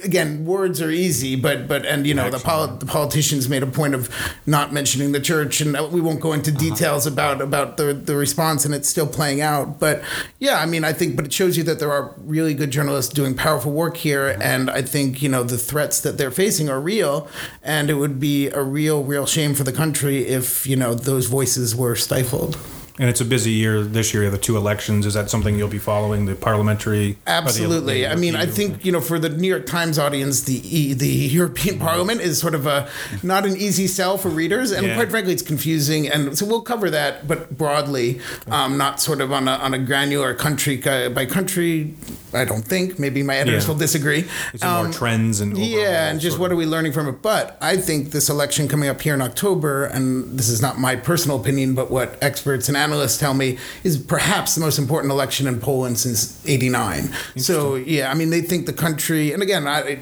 again, 0.03 0.45
words 0.45 0.81
are 0.81 0.89
easy, 0.89 1.35
but 1.35 1.67
but 1.67 1.85
and 1.85 2.07
you 2.07 2.13
know 2.13 2.29
the, 2.29 2.39
poli- 2.39 2.77
the 2.79 2.85
politicians 2.85 3.47
made 3.49 3.63
a 3.63 3.67
point 3.67 3.93
of 3.93 4.09
not 4.45 4.73
mentioning 4.73 5.11
the 5.11 5.19
church, 5.19 5.61
and 5.61 5.77
we 5.91 6.01
won't 6.01 6.19
go 6.19 6.33
into 6.33 6.51
uh-huh. 6.51 6.59
details 6.59 7.05
about 7.05 7.41
about 7.41 7.77
the 7.77 7.93
the 7.93 8.15
response, 8.15 8.65
and 8.65 8.73
it's 8.73 8.89
still 8.89 9.07
playing 9.07 9.41
out. 9.41 9.79
But 9.79 10.01
yeah, 10.39 10.59
I 10.59 10.65
mean, 10.65 10.83
I 10.83 10.93
think, 10.93 11.15
but 11.15 11.25
it 11.25 11.33
shows 11.33 11.57
you 11.57 11.63
that 11.63 11.79
there 11.79 11.91
are 11.91 12.13
really 12.17 12.53
good 12.53 12.71
journalists 12.71 13.13
doing 13.13 13.35
powerful 13.35 13.71
work 13.71 13.97
here, 13.97 14.29
uh-huh. 14.29 14.41
and 14.41 14.69
I 14.69 14.81
think 14.81 15.21
you 15.21 15.29
know 15.29 15.43
the 15.43 15.57
threats 15.57 16.01
that 16.01 16.17
they're 16.17 16.31
facing 16.31 16.69
are 16.69 16.79
real, 16.79 17.27
and 17.63 17.89
it 17.89 17.95
would 17.95 18.19
be 18.19 18.47
a 18.47 18.61
real 18.61 19.03
real 19.03 19.25
shame 19.25 19.53
for 19.53 19.63
the 19.63 19.73
country 19.73 20.27
if 20.27 20.65
you 20.65 20.75
know 20.75 20.93
those 20.93 21.27
voices 21.27 21.75
were 21.75 21.95
stifled. 21.95 22.57
And 22.99 23.09
it's 23.09 23.21
a 23.21 23.25
busy 23.25 23.51
year 23.51 23.81
this 23.83 24.13
year. 24.13 24.29
The 24.29 24.37
two 24.37 24.57
elections. 24.57 25.05
Is 25.05 25.13
that 25.13 25.29
something 25.29 25.57
you'll 25.57 25.69
be 25.69 25.79
following? 25.79 26.25
The 26.25 26.35
parliamentary. 26.35 27.11
or 27.11 27.13
the- 27.13 27.31
Absolutely. 27.31 28.01
the 28.01 28.11
I 28.11 28.15
mean, 28.15 28.35
I 28.35 28.45
think 28.45 28.83
you 28.83 28.91
know, 28.91 28.99
for 28.99 29.17
the 29.17 29.29
New 29.29 29.47
York 29.47 29.65
Times 29.65 29.97
audience, 29.97 30.41
the 30.41 30.93
the 30.93 31.07
European 31.07 31.79
Parliament 31.79 32.19
is 32.19 32.37
sort 32.39 32.53
of 32.55 32.67
a 32.67 32.89
not 33.23 33.45
an 33.45 33.55
easy 33.55 33.87
sell 33.87 34.17
for 34.17 34.27
readers, 34.27 34.71
and 34.71 34.85
Yeah. 34.85 34.95
quite 34.95 35.09
frankly, 35.09 35.31
it's 35.31 35.41
confusing. 35.41 36.09
And 36.09 36.37
so 36.37 36.45
we'll 36.45 36.59
cover 36.61 36.89
that, 36.89 37.25
but 37.25 37.57
broadly, 37.57 38.19
um, 38.51 38.77
not 38.77 38.99
sort 38.99 39.21
of 39.21 39.31
on 39.31 39.47
a 39.47 39.51
on 39.53 39.73
a 39.73 39.79
granular 39.79 40.33
country 40.33 40.75
by 40.77 41.25
country. 41.25 41.93
I 42.33 42.43
don't 42.45 42.63
think. 42.65 42.99
Maybe 42.99 43.23
my 43.23 43.37
editors 43.37 43.63
Yeah. 43.63 43.69
will 43.69 43.79
disagree. 43.79 44.19
Is 44.53 44.61
it 44.61 44.65
more 44.65 44.85
Um, 44.87 44.91
trends 44.91 45.39
and 45.39 45.57
yeah, 45.57 46.09
and 46.09 46.19
just 46.19 46.37
what 46.37 46.47
of- 46.47 46.51
are 46.51 46.55
we 46.57 46.65
learning 46.65 46.91
from 46.91 47.07
it? 47.07 47.21
But 47.23 47.57
I 47.61 47.77
think 47.77 48.11
this 48.11 48.29
election 48.29 48.67
coming 48.67 48.89
up 48.89 49.01
here 49.01 49.13
in 49.15 49.21
October, 49.21 49.85
and 49.85 50.37
this 50.37 50.49
is 50.49 50.61
not 50.61 50.77
my 50.79 50.95
personal 50.97 51.37
opinion, 51.39 51.73
but 51.73 51.89
what 51.89 52.17
experts 52.21 52.67
and 52.67 52.75
analysts 52.77 52.88
tell 53.17 53.33
me 53.33 53.57
is 53.83 53.97
perhaps 53.97 54.55
the 54.55 54.61
most 54.61 54.77
important 54.77 55.11
election 55.11 55.47
in 55.47 55.59
Poland 55.59 55.97
since 55.97 56.45
'89. 56.47 57.13
So 57.37 57.75
yeah, 57.75 58.11
I 58.11 58.13
mean 58.13 58.29
they 58.29 58.41
think 58.41 58.65
the 58.65 58.73
country, 58.73 59.31
and 59.31 59.41
again, 59.43 59.67
I, 59.67 59.99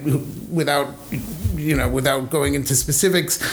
without 0.50 0.96
you 1.56 1.75
know, 1.75 1.89
without 1.89 2.29
going 2.29 2.53
into 2.53 2.75
specifics. 2.75 3.44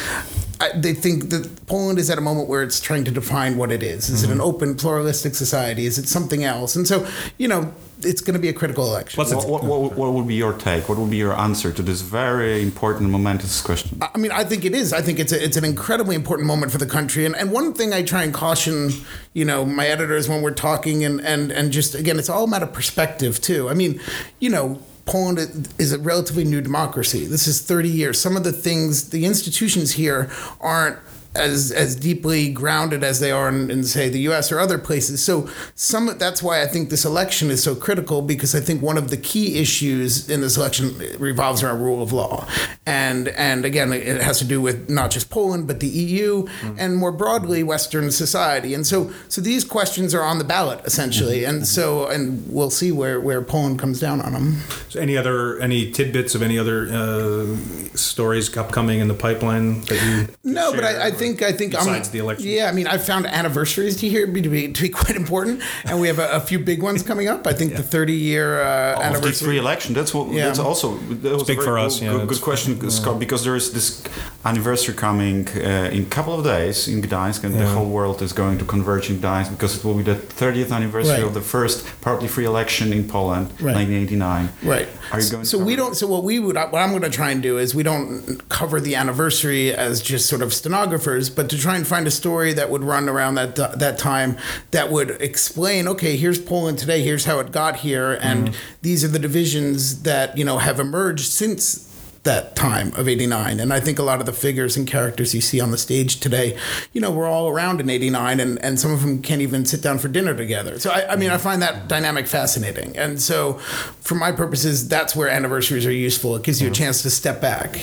I, 0.61 0.71
they 0.77 0.95
think 0.95 1.31
that 1.31 1.67
Poland 1.67 1.99
is 1.99 2.11
at 2.11 2.17
a 2.17 2.21
moment 2.21 2.49
where 2.49 2.63
it's 2.63 2.81
trying 2.81 3.05
to 3.05 3.11
define 3.11 3.57
what 3.57 3.73
it 3.73 3.83
is. 3.83 4.09
Is 4.09 4.23
it 4.23 4.27
mm-hmm. 4.27 4.35
an 4.35 4.41
open, 4.41 4.77
pluralistic 4.77 5.35
society? 5.35 5.85
Is 5.85 5.99
it 5.99 6.07
something 6.07 6.45
else? 6.45 6.77
And 6.77 6.87
so, 6.87 7.09
you 7.39 7.49
know, 7.49 7.75
it's 8.07 8.21
going 8.21 8.35
to 8.35 8.41
be 8.41 8.49
a 8.49 8.53
critical 8.53 8.85
election. 8.87 9.19
What, 9.19 9.47
what, 9.47 9.65
what, 9.65 9.95
what 9.95 10.13
would 10.13 10.27
be 10.27 10.35
your 10.35 10.53
take? 10.53 10.89
What 10.89 10.99
would 10.99 11.11
be 11.11 11.17
your 11.17 11.39
answer 11.39 11.73
to 11.73 11.83
this 11.83 12.01
very 12.01 12.63
important, 12.63 13.11
momentous 13.11 13.61
question? 13.61 14.01
I 14.03 14.19
mean, 14.19 14.33
I 14.33 14.45
think 14.45 14.65
it 14.65 14.75
is. 14.75 14.93
I 14.93 15.01
think 15.01 15.19
it's 15.19 15.33
a, 15.33 15.43
it's 15.43 15.57
an 15.57 15.65
incredibly 15.65 16.17
important 16.17 16.47
moment 16.47 16.73
for 16.73 16.79
the 16.79 16.87
country. 16.87 17.25
And 17.27 17.37
and 17.37 17.53
one 17.53 17.73
thing 17.75 17.93
I 17.93 18.03
try 18.03 18.23
and 18.23 18.33
caution, 18.33 18.91
you 19.33 19.45
know, 19.45 19.65
my 19.65 19.87
editors 19.87 20.29
when 20.29 20.43
we're 20.43 20.53
talking, 20.53 21.05
and 21.05 21.21
and 21.21 21.51
and 21.51 21.73
just 21.73 21.95
again, 21.95 22.19
it's 22.19 22.29
all 22.29 22.45
a 22.45 22.49
matter 22.49 22.67
of 22.67 22.73
perspective 22.73 23.41
too. 23.41 23.69
I 23.69 23.75
mean, 23.75 24.01
you 24.41 24.51
know. 24.51 24.81
Poland 25.07 25.69
is 25.79 25.93
a 25.93 25.99
relatively 25.99 26.45
new 26.45 26.63
democracy. 26.63 27.27
This 27.27 27.47
is 27.47 27.61
30 27.61 27.91
years. 27.91 28.19
Some 28.19 28.39
of 28.39 28.43
the 28.43 28.53
things, 28.53 29.11
the 29.11 29.27
institutions 29.27 29.93
here 29.93 30.31
aren't 30.63 30.99
as 31.35 31.73
as 31.73 31.97
deeply 31.97 32.53
grounded 32.53 33.03
as 33.03 33.21
they 33.21 33.31
are 33.31 33.49
in, 33.49 33.71
in 33.71 33.85
say 33.85 34.09
the 34.09 34.21
U.S. 34.21 34.53
or 34.53 34.59
other 34.59 34.79
places. 34.79 35.23
So 35.23 35.49
some 35.75 36.17
that's 36.19 36.43
why 36.43 36.63
I 36.63 36.67
think 36.67 36.91
this 36.91 37.05
election 37.05 37.51
is 37.51 37.63
so 37.63 37.75
critical 37.75 38.23
because 38.23 38.55
I 38.55 38.61
think 38.61 38.83
one 38.83 38.97
of 38.97 39.11
the 39.11 39.17
key 39.17 39.59
issues 39.59 40.29
in 40.31 40.41
this 40.41 40.57
election 40.57 40.95
revolves 41.19 41.63
around 41.63 41.81
rule 41.81 42.03
of 42.03 42.13
law, 42.13 42.47
and 42.87 43.29
and 43.29 43.65
again 43.65 43.93
it 43.93 44.21
has 44.21 44.39
to 44.39 44.45
do 44.45 44.61
with 44.61 44.89
not 44.89 45.11
just 45.11 45.31
Poland 45.31 45.67
but 45.67 45.81
the 45.81 45.89
EU 45.89 46.45
mm-hmm. 46.45 46.77
and 46.79 46.97
more 46.97 47.13
broadly 47.13 47.63
Western 47.63 48.11
society. 48.11 48.75
And 48.75 48.87
so 48.87 49.13
so 49.29 49.41
these 49.41 49.65
questions 49.65 50.15
are 50.15 50.23
on 50.23 50.39
the 50.39 50.45
ballot 50.45 50.81
essentially, 50.85 51.41
mm-hmm. 51.41 51.51
and 51.51 51.59
mm-hmm. 51.59 51.65
so 51.65 52.07
and 52.07 52.45
we'll 52.49 52.71
see 52.71 52.93
where 52.93 53.21
where 53.21 53.43
Poland 53.43 53.79
comes 53.79 54.01
down 54.01 54.21
on 54.21 54.33
them. 54.33 54.61
So 54.89 55.01
any 55.01 55.17
other 55.17 55.59
any 55.61 55.91
tidbits 55.91 56.35
of 56.35 56.43
any 56.43 56.59
other 56.59 56.89
uh, 56.89 57.57
stories 57.95 58.57
upcoming 58.57 59.01
in 59.01 59.09
the 59.09 59.15
pipeline 59.15 59.81
that 59.83 59.99
you? 60.07 60.27
could 60.27 60.37
No, 60.45 60.73
but 60.73 60.85
I, 60.85 61.07
I 61.07 61.11
think 61.11 61.43
I 61.43 61.53
think 61.53 61.73
besides 61.73 62.09
I'm, 62.09 62.13
the 62.13 62.19
election. 62.19 62.47
Yeah, 62.49 62.69
I 62.69 62.73
mean, 62.73 62.87
I 62.87 62.99
found 62.99 63.27
anniversaries 63.27 63.97
to 63.99 64.09
here 64.09 64.27
be 64.27 64.43
to 64.43 64.49
be, 64.49 64.73
to 64.73 64.83
be 64.83 64.89
quite 65.03 65.17
important, 65.17 65.63
and 65.85 66.01
we 66.01 66.07
have 66.09 66.19
a, 66.19 66.29
a 66.33 66.41
few 66.41 66.59
big 66.59 66.83
ones 66.83 67.03
coming 67.03 67.29
up. 67.29 67.47
I 67.47 67.53
think 67.53 67.75
the 67.77 67.83
30 67.83 68.13
year 68.13 68.61
uh, 68.63 68.97
of 68.97 69.03
anniversary. 69.03 69.47
free 69.47 69.59
election. 69.59 69.95
That's 69.95 70.13
what. 70.15 70.33
Yeah. 70.33 70.47
That's 70.47 70.59
also 70.59 70.97
that 71.23 71.33
was 71.33 71.43
a 71.43 71.47
big 71.47 71.57
very 71.59 71.67
for 71.67 71.77
good- 71.77 71.87
us, 71.87 72.01
yeah, 72.03 72.13
Good, 72.13 72.29
good 72.29 72.41
question, 72.43 72.91
Scott. 72.91 73.19
Because 73.19 73.45
there 73.45 73.57
is 73.57 73.73
this 73.73 74.03
anniversary 74.45 74.95
coming 74.95 75.49
uh, 75.57 75.91
in 75.97 76.03
a 76.03 76.07
couple 76.17 76.35
of 76.39 76.45
days 76.45 76.89
in 76.89 77.01
Gdańsk, 77.03 77.45
and 77.45 77.55
the 77.55 77.67
whole 77.67 77.89
world 77.89 78.21
is 78.23 78.33
going 78.33 78.59
to 78.59 78.65
converge 78.65 79.11
in 79.11 79.17
Gdańsk 79.19 79.51
because 79.51 79.77
it 79.79 79.85
will 79.85 79.95
be 79.95 80.03
the 80.03 80.15
30th 80.17 80.73
anniversary 80.73 81.05
Right. 81.15 81.23
of 81.25 81.35
the 81.35 81.41
first 81.41 81.85
partly 82.01 82.29
free 82.29 82.45
election 82.47 82.93
in 82.93 83.07
Poland, 83.09 83.49
Right. 83.61 83.75
1989. 83.77 84.49
Right. 84.63 84.89
Are 85.13 85.21
you 85.21 85.31
going? 85.31 85.45
So 85.45 85.59
to 85.59 85.65
we 85.65 85.77
don't. 85.77 85.95
So 85.95 86.07
what 86.07 86.25
we 86.25 86.39
would, 86.39 86.57
what 86.57 86.75
I'm 86.83 86.91
going 86.91 87.03
to 87.03 87.11
try 87.11 87.31
and 87.31 87.43
do 87.43 87.59
is 87.59 87.75
we 87.75 87.83
don't 87.85 88.49
cover 88.49 88.81
the 88.81 88.97
anniversary 88.97 89.73
as 89.73 90.03
just 90.03 90.27
sort 90.27 90.43
of 90.43 90.53
stenographers, 90.53 91.31
but 91.31 91.49
to 91.51 91.59
try 91.59 91.77
and 91.77 91.87
find 91.87 92.07
a 92.07 92.11
story 92.11 92.53
that 92.53 92.71
would 92.71 92.83
run 92.83 93.09
around 93.09 93.37
that 93.37 93.55
that 93.57 93.99
time 93.99 94.37
that 94.73 94.91
would 94.91 95.11
explain. 95.23 95.87
Okay, 95.87 96.17
here's 96.17 96.41
Poland 96.41 96.79
today. 96.79 97.03
Here's 97.03 97.27
how 97.27 97.39
it 97.39 97.53
got 97.53 97.77
here, 97.77 98.19
and 98.21 98.49
mm-hmm. 98.49 98.75
these 98.83 99.05
are 99.05 99.09
the 99.09 99.19
divisions 99.19 100.03
that 100.03 100.37
you 100.37 100.45
know 100.45 100.59
have 100.59 100.81
emerged 100.81 101.27
since 101.27 101.94
that 102.25 102.57
time 102.57 102.93
of 102.95 103.09
89 103.09 103.61
and 103.61 103.73
i 103.73 103.81
think 103.81 103.99
a 103.99 104.03
lot 104.03 104.21
of 104.21 104.27
the 104.27 104.33
figures 104.33 104.77
and 104.77 104.87
characters 104.87 105.35
you 105.35 105.41
see 105.41 105.61
on 105.61 105.71
the 105.71 105.79
stage 105.79 106.21
today 106.21 106.59
you 106.93 107.01
know 107.01 107.11
we're 107.11 107.29
all 107.29 107.49
around 107.49 107.81
in 107.81 107.91
89 107.91 108.41
and, 108.41 108.59
and 108.65 108.81
some 108.81 108.93
of 108.93 109.03
them 109.03 109.23
can't 109.23 109.41
even 109.41 109.65
sit 109.65 109.83
down 109.83 109.99
for 109.99 110.09
dinner 110.09 110.35
together. 110.35 110.79
So 110.79 110.91
I, 110.91 111.13
I 111.13 111.17
mean 111.17 111.31
i 111.31 111.39
find 111.39 111.63
that 111.63 111.89
dynamic 111.89 112.27
fascinating. 112.27 112.97
And 112.97 113.21
so 113.21 113.55
for 114.01 114.15
my 114.15 114.33
purposes 114.33 114.89
that's 114.89 115.15
where 115.15 115.29
anniversaries 115.29 115.87
are 115.87 115.93
useful. 115.93 116.37
It 116.37 116.43
gives 116.43 116.61
you 116.61 116.69
a 116.69 116.71
mm-hmm. 116.71 116.85
chance 116.85 117.03
to 117.03 117.11
step 117.11 117.41
back. 117.41 117.81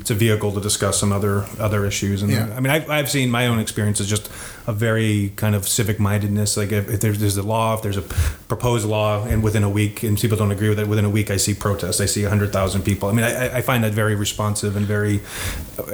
It's 0.00 0.10
a 0.10 0.14
vehicle 0.14 0.52
to 0.52 0.60
discuss 0.60 0.98
some 0.98 1.12
other 1.12 1.46
other 1.58 1.84
issues. 1.84 2.22
And 2.22 2.30
Yeah. 2.30 2.52
I 2.56 2.60
mean, 2.60 2.70
I've, 2.70 2.88
I've 2.88 3.10
seen 3.10 3.30
my 3.30 3.46
own 3.46 3.58
experiences 3.58 4.08
just 4.08 4.30
a 4.66 4.72
very 4.72 5.32
kind 5.36 5.54
of 5.54 5.68
civic 5.68 5.98
mindedness. 6.00 6.56
Like 6.56 6.72
if, 6.72 6.88
if 6.88 7.00
there's, 7.00 7.18
there's 7.18 7.36
a 7.36 7.42
law, 7.42 7.74
if 7.74 7.82
there's 7.82 7.96
a 7.96 8.02
proposed 8.02 8.86
law, 8.86 9.24
and 9.24 9.42
within 9.42 9.62
a 9.62 9.70
week, 9.70 10.02
and 10.02 10.18
people 10.18 10.36
don't 10.36 10.50
agree 10.50 10.68
with 10.68 10.78
it, 10.80 10.88
within 10.88 11.04
a 11.04 11.10
week, 11.10 11.30
I 11.30 11.36
see 11.36 11.54
protests. 11.54 12.00
I 12.00 12.06
see 12.06 12.22
hundred 12.24 12.52
thousand 12.52 12.82
people. 12.82 13.08
I 13.08 13.12
mean, 13.12 13.24
I, 13.24 13.58
I 13.58 13.62
find 13.62 13.84
that 13.84 13.92
very 13.92 14.14
responsive 14.14 14.76
and 14.76 14.84
very 14.86 15.20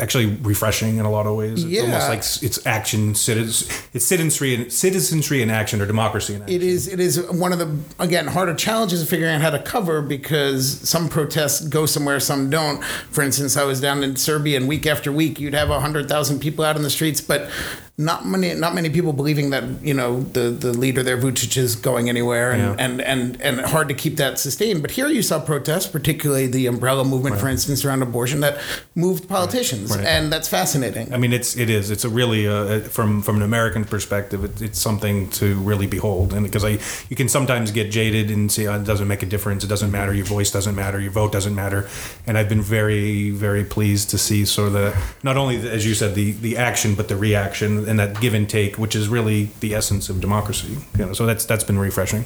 actually 0.01 0.27
refreshing 0.27 0.97
in 0.97 1.05
a 1.05 1.11
lot 1.11 1.27
of 1.27 1.37
ways. 1.37 1.65
It's 1.65 1.73
Yeah. 1.73 1.83
almost 1.83 2.09
like 2.09 2.19
it's 2.43 2.67
action, 2.67 3.15
citizens, 3.15 3.71
it's 3.93 4.05
citizenry, 4.07 4.55
and 4.55 4.73
citizenry 4.73 5.43
in 5.43 5.51
action 5.51 5.81
or 5.81 5.87
democracy 5.87 6.35
in 6.35 6.43
action. 6.43 6.55
It 6.57 6.63
is. 6.63 6.89
It 6.89 7.01
is 7.01 7.21
one 7.31 7.53
of 7.53 7.59
the 7.59 7.79
again 7.99 8.27
harder 8.29 8.55
challenges 8.55 9.03
of 9.03 9.09
figuring 9.09 9.35
out 9.35 9.41
how 9.43 9.51
to 9.51 9.59
cover 9.59 10.01
because 10.03 10.89
some 10.89 11.09
protests 11.09 11.61
go 11.69 11.87
somewhere, 11.87 12.21
some 12.21 12.49
don't. 12.51 12.83
For 13.11 13.23
instance, 13.23 13.57
I 13.57 13.65
was 13.65 13.81
down 13.81 14.03
in 14.03 14.17
Serbia, 14.17 14.57
and 14.57 14.67
week 14.69 14.87
after 14.87 15.13
week, 15.13 15.39
you'd 15.41 15.55
have 15.55 15.69
hundred 15.69 16.09
thousand 16.09 16.41
people 16.41 16.65
out 16.65 16.77
in 16.77 16.83
the 16.83 16.91
streets, 16.91 17.21
but 17.21 17.51
not 17.99 18.27
many, 18.27 18.55
not 18.55 18.75
many 18.75 18.89
people 18.89 19.13
believing 19.13 19.51
that 19.51 19.65
you 19.83 19.93
know 19.93 20.23
the 20.23 20.51
the 20.51 20.73
leader 20.73 21.03
there, 21.03 21.19
Vucic, 21.19 21.57
is 21.59 21.77
going 21.77 22.09
anywhere, 22.09 22.51
and 22.51 22.63
Yeah. 22.63 22.85
and, 22.85 23.01
and 23.03 23.43
and 23.43 23.61
hard 23.61 23.89
to 23.89 23.95
keep 23.95 24.17
that 24.17 24.39
sustained. 24.39 24.81
But 24.81 24.93
here 24.93 25.09
you 25.09 25.23
saw 25.23 25.39
protests, 25.41 25.87
particularly 25.87 26.47
the 26.47 26.67
umbrella 26.67 27.05
movement, 27.05 27.39
for 27.39 27.49
instance, 27.49 27.85
around 27.85 28.03
abortion, 28.03 28.41
that 28.41 28.59
moved 28.95 29.29
politicians, 29.29 29.95
Right. 29.95 30.07
and 30.07 30.33
that's 30.33 30.49
fascinating. 30.49 31.13
I 31.13 31.19
mean, 31.19 31.35
it's 31.35 31.55
it 31.55 31.69
is. 31.69 31.91
It's 31.91 32.05
a 32.05 32.09
really 32.09 32.49
uh, 32.49 32.53
uh, 32.53 32.81
from 32.81 33.21
from 33.21 33.37
an 33.37 33.43
American 33.43 33.85
perspective, 33.85 34.43
it, 34.43 34.63
it's 34.63 34.81
something 34.81 35.29
to 35.31 35.55
really 35.57 35.87
behold. 35.87 36.33
And 36.33 36.45
because 36.45 36.65
I, 36.65 36.79
you 37.11 37.17
can 37.17 37.29
sometimes 37.29 37.71
get 37.73 37.91
jaded 37.91 38.31
and 38.31 38.51
say 38.51 38.67
oh, 38.69 38.77
it 38.81 38.85
doesn't 38.85 39.09
make 39.09 39.23
a 39.23 39.27
difference. 39.27 39.65
It 39.65 39.69
doesn't 39.69 39.89
mm-hmm. 39.89 39.97
matter. 39.99 40.15
Your 40.15 40.25
voice 40.25 40.51
doesn't 40.51 40.75
matter. 40.75 40.99
Your 40.99 41.13
vote 41.13 41.31
doesn't 41.31 41.55
matter. 41.55 41.89
And 42.27 42.39
I've 42.39 42.49
been 42.49 42.63
very 42.63 43.31
very 43.31 43.65
pleased 43.65 44.09
to 44.11 44.19
see 44.19 44.47
sort 44.47 44.69
of 44.69 44.73
the 44.73 44.97
not 45.23 45.37
only 45.37 45.59
the, 45.59 45.71
as 45.71 45.85
you 45.87 45.95
said 45.95 46.15
the 46.15 46.33
the 46.33 46.57
action 46.57 46.95
but 46.95 47.09
the 47.09 47.17
reaction 47.17 47.82
and 47.89 47.99
that 47.99 48.21
give 48.21 48.35
and 48.35 48.49
take, 48.49 48.79
which 48.79 48.95
is 48.95 49.09
really 49.09 49.51
the 49.61 49.75
essence 49.75 50.09
of 50.09 50.21
democracy. 50.21 50.77
You 50.99 51.07
know, 51.07 51.13
so 51.13 51.27
that's 51.27 51.45
that's 51.45 51.65
been 51.65 51.79
refreshing. 51.79 52.25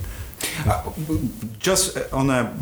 Just 1.59 1.97
on 2.13 2.31
a, 2.31 2.55